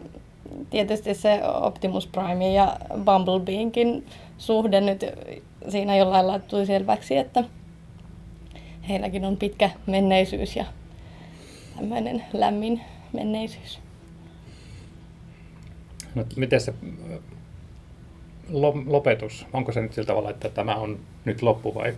tietysti 0.69 1.13
se 1.13 1.39
Optimus 1.62 2.08
Prime 2.08 2.54
ja 2.54 2.78
Bumblebeenkin 3.06 4.06
suhde 4.38 4.82
nyt 4.82 5.06
siinä 5.69 5.95
jollain 5.95 6.28
lailla 6.28 6.45
tuli 6.48 6.65
selväksi, 6.65 7.17
että 7.17 7.43
heilläkin 8.89 9.26
on 9.26 9.38
pitkä 9.38 9.69
menneisyys 9.86 10.56
ja 10.56 10.65
tämmöinen 11.80 12.24
lämmin 12.34 12.82
menneisyys. 13.13 13.80
No, 16.15 16.26
miten 16.36 16.62
se 16.62 16.74
lo- 18.50 18.84
lopetus, 18.86 19.46
onko 19.54 19.72
se 19.72 19.82
nyt 19.82 19.94
sillä 19.94 20.06
tavalla, 20.08 20.30
että 20.30 20.50
tämä 20.50 20.76
on 20.76 21.00
nyt 21.26 21.42
loppu 21.42 21.76
vai? 21.76 21.94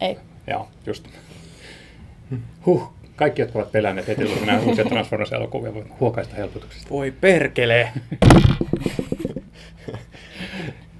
Ei. 0.00 0.16
Joo, 0.46 0.68
just. 0.86 1.08
Huh, 2.66 2.92
kaikki, 3.16 3.42
jotka 3.42 3.58
ovat 3.58 3.72
pelänneet 3.72 4.08
heti, 4.08 4.24
kun 4.24 4.46
nämä 4.46 4.60
uusia 4.60 4.84
Transformers-elokuvia, 4.84 5.74
voivat 5.74 6.00
huokaista 6.00 6.34
helpotuksesta. 6.36 6.90
Voi 6.90 7.10
perkele. 7.10 7.88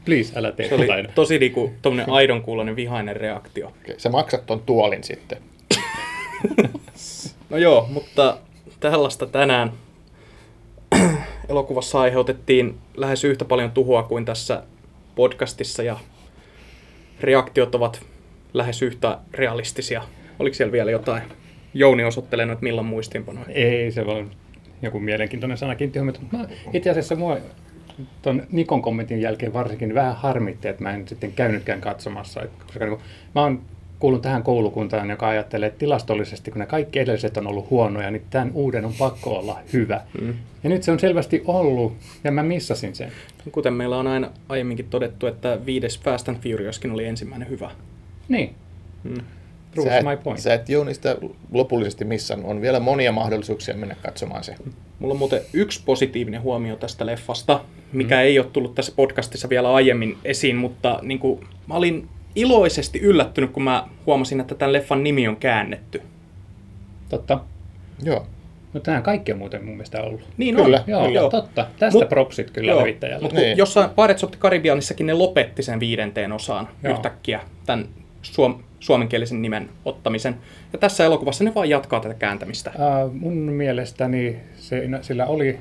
Please, 0.04 0.32
älä 0.36 0.52
tee 0.52 0.68
Se 0.68 0.74
oli 0.74 0.82
jotain. 0.84 1.08
tosi 1.14 1.38
niinku 1.38 1.72
tommonen 1.82 2.10
aidon 2.10 2.42
kuulonen 2.42 2.76
vihainen 2.76 3.16
reaktio. 3.16 3.66
Okei, 3.68 4.00
Sä 4.00 4.08
maksat 4.08 4.46
ton 4.46 4.60
tuolin 4.60 5.04
sitten. 5.04 5.38
No 7.50 7.56
joo, 7.56 7.88
mutta 7.92 8.38
tällaista 8.80 9.26
tänään 9.26 9.72
elokuvassa 11.48 12.00
aiheutettiin 12.00 12.78
lähes 12.96 13.24
yhtä 13.24 13.44
paljon 13.44 13.70
tuhoa 13.70 14.02
kuin 14.02 14.24
tässä 14.24 14.62
podcastissa 15.14 15.82
ja 15.82 15.98
reaktiot 17.20 17.74
ovat 17.74 18.02
lähes 18.54 18.82
yhtä 18.82 19.18
realistisia. 19.34 20.02
Oliko 20.38 20.54
siellä 20.54 20.72
vielä 20.72 20.90
jotain? 20.90 21.22
Jouni 21.74 22.04
osoittelee 22.04 22.46
nyt 22.46 22.62
milloin 22.62 22.86
muistiinpanoja. 22.86 23.46
Ei, 23.48 23.92
se 23.92 24.02
on 24.02 24.30
joku 24.82 25.00
mielenkiintoinen 25.00 25.58
sana 25.58 25.74
kiinnitti 25.74 25.98
huomiota. 25.98 26.20
Mutta 26.20 26.36
mä- 26.36 26.48
itse 26.72 26.90
asiassa 26.90 27.16
mua 27.16 27.36
tuon 28.22 28.42
Nikon 28.52 28.82
kommentin 28.82 29.20
jälkeen 29.20 29.52
varsinkin 29.52 29.94
vähän 29.94 30.16
harmitti, 30.16 30.68
että 30.68 30.82
mä 30.82 30.94
en 30.94 31.08
sitten 31.08 31.32
käynytkään 31.32 31.80
katsomassa. 31.80 32.40
Koska 32.66 32.86
niin 32.86 32.98
mä 33.34 33.42
oon 33.42 33.62
kuulun 34.00 34.20
tähän 34.20 34.42
koulukuntaan, 34.42 35.10
joka 35.10 35.28
ajattelee, 35.28 35.66
että 35.66 35.78
tilastollisesti, 35.78 36.50
kun 36.50 36.60
ne 36.60 36.66
kaikki 36.66 36.98
edelliset 36.98 37.36
on 37.36 37.46
ollut 37.46 37.70
huonoja, 37.70 38.10
niin 38.10 38.22
tämän 38.30 38.50
uuden 38.54 38.84
on 38.84 38.94
pakko 38.98 39.38
olla 39.38 39.58
hyvä. 39.72 40.00
Mm. 40.20 40.34
Ja 40.64 40.70
nyt 40.70 40.82
se 40.82 40.92
on 40.92 41.00
selvästi 41.00 41.42
ollut, 41.46 41.92
ja 42.24 42.32
mä 42.32 42.42
missasin 42.42 42.94
sen. 42.94 43.12
Kuten 43.52 43.72
meillä 43.72 43.96
on 43.96 44.06
aina 44.06 44.30
aiemminkin 44.48 44.86
todettu, 44.90 45.26
että 45.26 45.58
viides 45.66 46.00
Fast 46.00 46.28
and 46.28 46.38
Furiouskin 46.38 46.90
oli 46.90 47.04
ensimmäinen 47.04 47.48
hyvä. 47.48 47.70
Niin, 48.28 48.54
Mm. 49.04 49.20
proves 49.74 49.92
Sä 49.92 49.98
et, 49.98 50.04
my 50.04 50.16
point. 50.24 50.40
sä 50.40 50.54
et 50.54 50.68
Jouni 50.68 50.94
sitä 50.94 51.16
lopullisesti 51.52 52.04
missään. 52.04 52.44
On 52.44 52.60
vielä 52.60 52.80
monia 52.80 53.12
mahdollisuuksia 53.12 53.74
mennä 53.74 53.96
katsomaan 54.02 54.44
se. 54.44 54.54
Mulla 54.98 55.12
on 55.12 55.18
muuten 55.18 55.40
yksi 55.52 55.82
positiivinen 55.84 56.42
huomio 56.42 56.76
tästä 56.76 57.06
leffasta, 57.06 57.60
mikä 57.92 58.14
mm. 58.14 58.20
ei 58.20 58.38
ole 58.38 58.46
tullut 58.52 58.74
tässä 58.74 58.92
podcastissa 58.96 59.48
vielä 59.48 59.74
aiemmin 59.74 60.18
esiin, 60.24 60.56
mutta 60.56 60.98
niin 61.02 61.18
kuin, 61.18 61.40
mä 61.66 61.74
olin 61.74 62.08
iloisesti 62.34 62.98
yllättynyt, 63.00 63.50
kun 63.50 63.62
mä 63.62 63.88
huomasin, 64.06 64.40
että 64.40 64.54
tämän 64.54 64.72
leffan 64.72 65.04
nimi 65.04 65.28
on 65.28 65.36
käännetty. 65.36 66.02
Totta. 67.08 67.40
Joo. 68.02 68.26
Mutta 68.72 68.90
nämä 68.90 69.02
kaikki 69.02 69.32
on 69.32 69.38
muuten 69.38 69.64
mun 69.64 69.74
mielestä 69.74 70.02
ollut. 70.02 70.20
Niin 70.36 70.56
Kyllä. 70.56 70.76
on. 70.76 70.84
Joo, 70.86 71.08
Joo. 71.08 71.30
totta. 71.30 71.66
Tästä 71.78 71.98
Mut- 71.98 72.08
propsit 72.08 72.50
kyllä 72.50 72.72
Joo, 72.72 72.80
levittäjälle. 72.80 73.22
Mutta 73.22 73.40
Niin. 73.40 73.58
jossain 73.58 73.90
Pirates 73.90 74.24
of 74.24 74.30
the 74.30 74.40
Caribbeanissakin 74.40 75.06
ne 75.06 75.12
lopetti 75.14 75.62
sen 75.62 75.80
viidenteen 75.80 76.32
osaan 76.32 76.68
Joo. 76.82 76.92
Yhtäkkiä 76.92 77.40
tämän 77.66 77.88
suom- 78.22 78.62
suomenkielisen 78.80 79.42
nimen 79.42 79.68
ottamisen. 79.84 80.34
Ja 80.72 80.78
tässä 80.78 81.04
elokuvassa 81.04 81.44
ne 81.44 81.54
vaan 81.54 81.68
jatkaa 81.68 82.00
tätä 82.00 82.14
kääntämistä. 82.14 82.72
Uh, 83.04 83.12
mun 83.14 83.34
mielestäni 83.38 84.36
se, 84.56 84.82
sillä 85.02 85.26
oli 85.26 85.58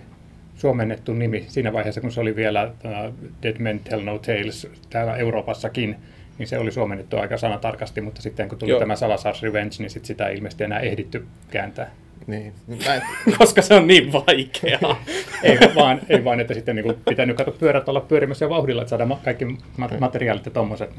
suomennettu 0.55 1.13
nimi 1.13 1.45
siinä 1.47 1.73
vaiheessa, 1.73 2.01
kun 2.01 2.11
se 2.11 2.19
oli 2.21 2.35
vielä 2.35 2.71
uh, 2.85 3.13
Dead 3.43 3.55
Men 3.59 3.79
Tell 3.79 4.01
No 4.03 4.19
Tales 4.19 4.67
täällä 4.89 5.15
Euroopassakin, 5.15 5.95
niin 6.39 6.47
se 6.47 6.57
oli 6.57 6.71
suomennettu 6.71 7.17
aika 7.17 7.37
sanatarkasti, 7.37 8.01
mutta 8.01 8.21
sitten 8.21 8.49
kun 8.49 8.57
tuli 8.57 8.71
Joo. 8.71 8.79
tämä 8.79 8.93
Salazar's 8.93 9.43
Revenge, 9.43 9.75
niin 9.79 9.89
sit 9.89 10.05
sitä 10.05 10.27
ei 10.27 10.35
ilmeisesti 10.35 10.63
enää 10.63 10.79
ehditty 10.79 11.25
kääntää. 11.51 11.91
Niin. 12.27 12.53
Mä 12.85 12.95
en, 12.95 13.01
Koska 13.37 13.61
se 13.61 13.73
on 13.73 13.87
niin 13.87 14.13
vaikeaa. 14.13 15.03
ei, 15.43 15.57
vaan, 15.75 16.01
ei 16.09 16.23
vaan, 16.23 16.39
että 16.39 16.53
sitten 16.53 16.75
niin 16.75 16.95
pitänyt 17.09 17.37
kato 17.37 17.51
pyörät 17.51 17.89
olla 17.89 18.01
pyörimässä 18.01 18.45
ja 18.45 18.49
vauhdilla, 18.49 18.81
että 18.81 18.89
saadaan 18.89 19.17
kaikki 19.23 19.45
ma- 19.77 19.89
materiaalit 19.99 20.45
ja 20.45 20.51
tommoset. 20.51 20.89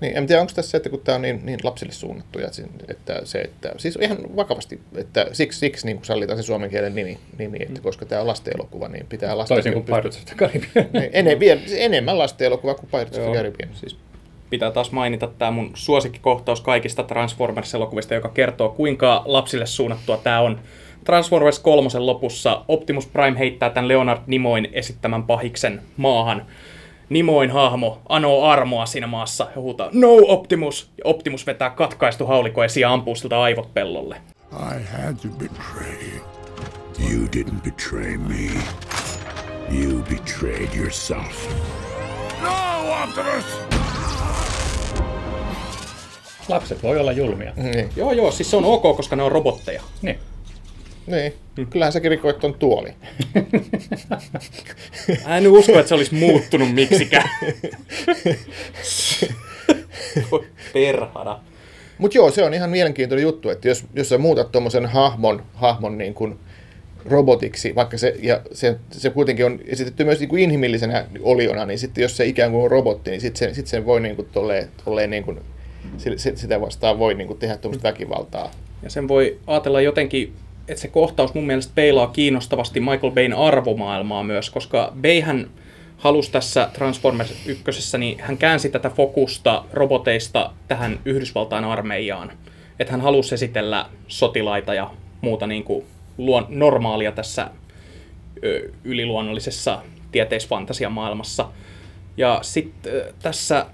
niin, 0.00 0.16
en 0.16 0.26
tiedä, 0.26 0.40
onko 0.40 0.52
tässä 0.54 0.70
se, 0.70 0.76
että 0.76 0.90
kun 0.90 1.00
tämä 1.00 1.16
on 1.16 1.22
niin, 1.22 1.40
niin 1.46 1.58
lapsille 1.62 1.92
suunnattu, 1.92 2.38
ja 2.38 2.48
että 2.88 3.20
se, 3.24 3.40
että, 3.40 3.72
siis 3.76 3.98
ihan 4.00 4.18
vakavasti, 4.36 4.80
että 4.96 5.26
siksi, 5.32 5.58
siksi 5.58 5.86
niin 5.86 5.96
kuin 5.96 6.06
sallitaan 6.06 6.38
se 6.38 6.42
suomen 6.42 6.70
kielen 6.70 6.94
nimi, 6.94 7.18
nimi 7.38 7.58
että 7.60 7.80
koska 7.80 8.06
tämä 8.06 8.20
on 8.20 8.26
lasten 8.26 8.54
elokuva, 8.56 8.88
niin 8.88 9.06
pitää 9.08 9.38
lasten 9.38 9.54
Toisin 9.54 9.72
kuin 9.72 9.84
Pirates 9.84 10.16
of 10.16 10.24
the 10.24 10.34
Caribbean. 10.36 10.86
Niin, 10.92 11.10
ene, 11.12 11.40
vielä, 11.40 11.60
enemmän 11.76 12.18
lasten 12.18 12.46
elokuva 12.46 12.74
kuin 12.74 12.90
Pirates 12.90 13.18
of 13.18 13.24
the. 13.24 13.34
Caribbean. 13.34 13.70
Siis 13.74 13.96
pitää 14.52 14.70
taas 14.70 14.92
mainita 14.92 15.26
tämä 15.26 15.50
mun 15.50 15.70
suosikkikohtaus 15.74 16.60
kaikista 16.60 17.02
Transformers-elokuvista, 17.02 18.14
joka 18.14 18.28
kertoo, 18.28 18.68
kuinka 18.68 19.22
lapsille 19.24 19.66
suunnattua 19.66 20.16
tämä 20.16 20.40
on. 20.40 20.60
Transformers 21.04 21.58
kolmosen 21.58 22.06
lopussa 22.06 22.64
Optimus 22.68 23.06
Prime 23.06 23.38
heittää 23.38 23.70
tämän 23.70 23.88
Leonard 23.88 24.20
Nimoin 24.26 24.68
esittämän 24.72 25.22
pahiksen 25.22 25.82
maahan. 25.96 26.46
Nimoin 27.08 27.50
hahmo 27.50 27.98
anoo 28.08 28.44
armoa 28.44 28.86
siinä 28.86 29.06
maassa 29.06 29.46
ja 29.56 29.62
huutaa 29.62 29.88
No 29.92 30.08
Optimus! 30.28 30.90
Ja 30.98 31.02
Optimus 31.04 31.46
vetää 31.46 31.70
katkaistu 31.70 32.26
haulikon 32.26 32.64
esiin 32.64 32.82
ja 32.82 32.92
ampuu 32.92 33.14
siltä 33.14 33.40
aivot 33.40 33.74
pellolle. 33.74 34.16
I 34.52 34.82
had 34.92 35.14
to 35.22 35.28
betray 35.38 35.96
you. 36.12 36.24
You 37.10 37.26
didn't 37.36 37.62
betray 37.64 38.16
me. 38.16 38.50
You 39.80 40.02
betrayed 40.02 40.68
yourself. 40.76 41.48
No, 42.42 42.52
Optimus! 43.04 43.81
Lapset 46.48 46.82
voi 46.82 47.00
olla 47.00 47.12
julmia. 47.12 47.52
Niin, 47.56 47.88
Joo 47.96 48.12
joo, 48.12 48.30
siis 48.30 48.50
se 48.50 48.56
on 48.56 48.64
ok, 48.64 48.96
koska 48.96 49.16
ne 49.16 49.22
on 49.22 49.32
robotteja. 49.32 49.82
Niin. 50.02 50.18
niin. 51.06 51.32
kyllähän 51.70 51.92
säkin 51.92 52.10
rikoit 52.10 52.38
ton 52.38 52.54
tuoli. 52.54 52.94
Mä 55.26 55.38
en 55.38 55.48
usko, 55.48 55.72
että 55.72 55.88
se 55.88 55.94
olisi 55.94 56.14
muuttunut 56.14 56.74
miksikään. 56.74 57.28
Voi 60.30 60.46
perhana. 60.72 61.40
Mutta 61.98 62.18
joo, 62.18 62.30
se 62.30 62.44
on 62.44 62.54
ihan 62.54 62.70
mielenkiintoinen 62.70 63.22
juttu, 63.22 63.50
että 63.50 63.68
jos, 63.68 63.84
jos 63.94 64.08
sä 64.08 64.18
muutat 64.18 64.52
tuommoisen 64.52 64.86
hahmon, 64.86 65.42
hahmon 65.54 65.98
niin 65.98 66.14
kuin 66.14 66.38
robotiksi, 67.04 67.74
vaikka 67.74 67.98
se, 67.98 68.14
ja 68.22 68.40
se, 68.52 68.76
se 68.90 69.10
kuitenkin 69.10 69.46
on 69.46 69.60
esitetty 69.66 70.04
myös 70.04 70.18
niin 70.18 70.28
kuin 70.28 70.42
inhimillisenä 70.42 71.06
oliona, 71.22 71.66
niin 71.66 71.78
sitten 71.78 72.02
jos 72.02 72.16
se 72.16 72.26
ikään 72.26 72.50
kuin 72.50 72.64
on 72.64 72.70
robotti, 72.70 73.10
niin 73.10 73.20
sitten 73.20 73.48
se, 73.48 73.54
sit 73.54 73.66
sen 73.66 73.86
voi 73.86 74.00
niin 74.00 74.16
kuin 74.16 74.28
tolleen, 74.32 74.68
tolleen 74.84 75.10
niin 75.10 75.24
kuin, 75.24 75.40
sitä 76.34 76.60
vastaan 76.60 76.98
voi 76.98 77.14
niin 77.14 77.26
kuin 77.26 77.38
tehdä 77.38 77.56
tuommoista 77.56 77.88
väkivaltaa. 77.88 78.50
Ja 78.82 78.90
sen 78.90 79.08
voi 79.08 79.38
ajatella 79.46 79.80
jotenkin, 79.80 80.32
että 80.68 80.82
se 80.82 80.88
kohtaus 80.88 81.34
mun 81.34 81.46
mielestä 81.46 81.72
peilaa 81.74 82.06
kiinnostavasti 82.06 82.80
Michael 82.80 83.12
Bayn 83.12 83.32
arvomaailmaa 83.32 84.24
myös, 84.24 84.50
koska 84.50 84.92
Bayhän 85.02 85.50
halusi 85.96 86.32
tässä 86.32 86.70
Transformers 86.72 87.34
1, 87.46 87.98
niin 87.98 88.20
hän 88.20 88.38
käänsi 88.38 88.68
tätä 88.68 88.90
fokusta 88.90 89.64
roboteista 89.72 90.52
tähän 90.68 91.00
Yhdysvaltain 91.04 91.64
armeijaan. 91.64 92.32
Että 92.78 92.92
hän 92.92 93.00
halusi 93.00 93.34
esitellä 93.34 93.86
sotilaita 94.08 94.74
ja 94.74 94.90
muuta 95.20 95.46
niin 95.46 95.64
kuin 95.64 95.84
luon, 96.18 96.46
normaalia 96.48 97.12
tässä 97.12 97.50
ö, 98.44 98.70
yliluonnollisessa 98.84 99.82
tieteisfantasiamaailmassa. 100.12 101.48
Ja 102.16 102.38
sitten 102.42 102.92
tässä 103.22 103.66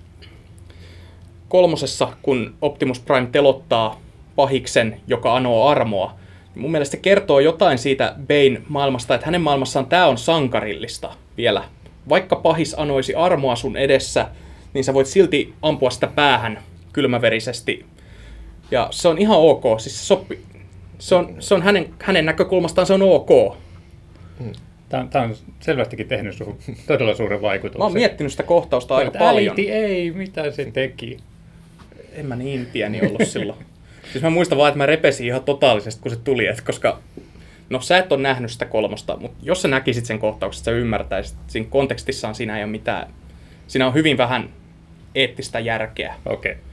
kolmosessa, 1.48 2.08
kun 2.22 2.54
Optimus 2.62 3.00
Prime 3.00 3.28
telottaa 3.32 4.00
pahiksen, 4.36 5.00
joka 5.06 5.36
anoo 5.36 5.68
armoa, 5.68 6.14
niin 6.54 6.62
mun 6.62 6.70
mielestä 6.70 6.90
se 6.90 7.02
kertoo 7.02 7.40
jotain 7.40 7.78
siitä 7.78 8.14
Bayn 8.28 8.62
maailmasta, 8.68 9.14
että 9.14 9.26
hänen 9.26 9.40
maailmassaan 9.40 9.86
tämä 9.86 10.06
on 10.06 10.18
sankarillista 10.18 11.10
vielä. 11.36 11.64
Vaikka 12.08 12.36
pahis 12.36 12.74
anoisi 12.78 13.14
armoa 13.14 13.56
sun 13.56 13.76
edessä, 13.76 14.28
niin 14.74 14.84
sä 14.84 14.94
voit 14.94 15.06
silti 15.06 15.54
ampua 15.62 15.90
sitä 15.90 16.06
päähän 16.06 16.62
kylmäverisesti. 16.92 17.86
Ja 18.70 18.88
se 18.90 19.08
on 19.08 19.18
ihan 19.18 19.38
ok, 19.38 19.80
siis 19.80 20.00
se 20.00 20.06
sopii. 20.06 20.42
Se 20.98 21.14
on, 21.14 21.36
se 21.38 21.54
on 21.54 21.62
hänen, 21.62 21.94
hänen 22.02 22.26
näkökulmastaan 22.26 22.86
se 22.86 22.92
on 22.92 23.02
ok. 23.02 23.56
Tämä, 24.88 25.06
tämä 25.10 25.24
on 25.24 25.34
selvästikin 25.60 26.08
tehnyt 26.08 26.34
todella 26.86 27.14
suuren 27.14 27.42
vaikutuksen. 27.42 27.80
Mä 27.80 27.84
oon 27.84 27.92
miettinyt 27.92 28.32
sitä 28.32 28.42
kohtausta 28.42 28.96
aika 28.96 29.18
paljon. 29.18 29.50
Äiti 29.50 29.70
ei, 29.70 30.10
mitä 30.10 30.50
se 30.50 30.64
teki? 30.64 31.18
En 32.18 32.26
mä 32.26 32.36
niin 32.36 32.66
pieni 32.72 33.00
ollut 33.00 33.28
silloin. 33.28 33.58
Siis 34.12 34.22
mä 34.22 34.30
muistan 34.30 34.58
vaan, 34.58 34.68
että 34.68 34.78
mä 34.78 34.86
repesin 34.86 35.26
ihan 35.26 35.44
totaalisesti, 35.44 36.02
kun 36.02 36.10
se 36.10 36.16
tuli, 36.16 36.46
että 36.46 36.62
koska 36.62 36.98
No 37.70 37.80
sä 37.80 37.98
et 37.98 38.12
ole 38.12 38.22
nähnyt 38.22 38.50
sitä 38.50 38.64
kolmosta, 38.64 39.16
mutta 39.16 39.38
jos 39.42 39.62
sä 39.62 39.68
näkisit 39.68 40.04
sen 40.04 40.18
kohtauksen, 40.18 40.64
sä 40.64 40.70
ymmärtäisit, 40.70 41.38
että 41.40 41.52
siinä 41.52 41.68
kontekstissaan 41.70 42.34
siinä 42.34 42.56
ei 42.56 42.64
ole 42.64 42.70
mitään, 42.70 43.08
siinä 43.66 43.86
on 43.86 43.94
hyvin 43.94 44.18
vähän 44.18 44.50
eettistä 45.14 45.60
järkeä. 45.60 46.14
Okei. 46.26 46.52
Okay. 46.52 46.64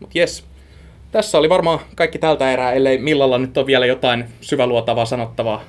Mutta 0.00 0.18
jes, 0.18 0.44
tässä 1.12 1.38
oli 1.38 1.48
varmaan 1.48 1.78
kaikki 1.94 2.18
tältä 2.18 2.52
erää, 2.52 2.72
ellei 2.72 2.98
millalla 2.98 3.38
nyt 3.38 3.58
on 3.58 3.66
vielä 3.66 3.86
jotain 3.86 4.24
syväluotavaa 4.40 5.06
sanottavaa. 5.06 5.64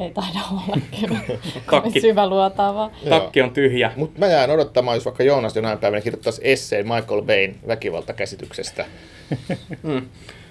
Ei 0.00 0.10
taida 0.10 0.38
olla 0.52 0.76
kyllä 1.00 1.18
Takki. 1.70 2.00
syväluotaavaa. 2.00 2.90
Joo. 3.04 3.20
Takki 3.20 3.42
on 3.42 3.50
tyhjä. 3.50 3.92
Mutta 3.96 4.18
mä 4.18 4.26
jään 4.26 4.50
odottamaan, 4.50 4.96
jos 4.96 5.04
vaikka 5.04 5.22
Joonas 5.22 5.56
jonain 5.56 5.78
päivänä 5.78 6.00
kirjoittaisi 6.00 6.40
esseen 6.44 6.88
Michael 6.88 7.22
Bayn 7.22 7.56
väkivaltakäsityksestä 7.66 8.84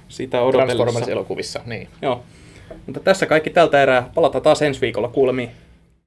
Sitä 0.08 0.42
odotellessa. 0.42 0.84
Transformers-elokuvissa. 0.84 1.62
Niin. 1.66 1.88
Joo. 2.02 2.24
Mutta 2.86 3.00
tässä 3.00 3.26
kaikki 3.26 3.50
tältä 3.50 3.84
erää. 3.84 4.10
Palataan 4.16 4.42
taas 4.42 4.62
ensi 4.62 4.82
viikolla 4.82 5.08
kuulemiin. 5.08 5.50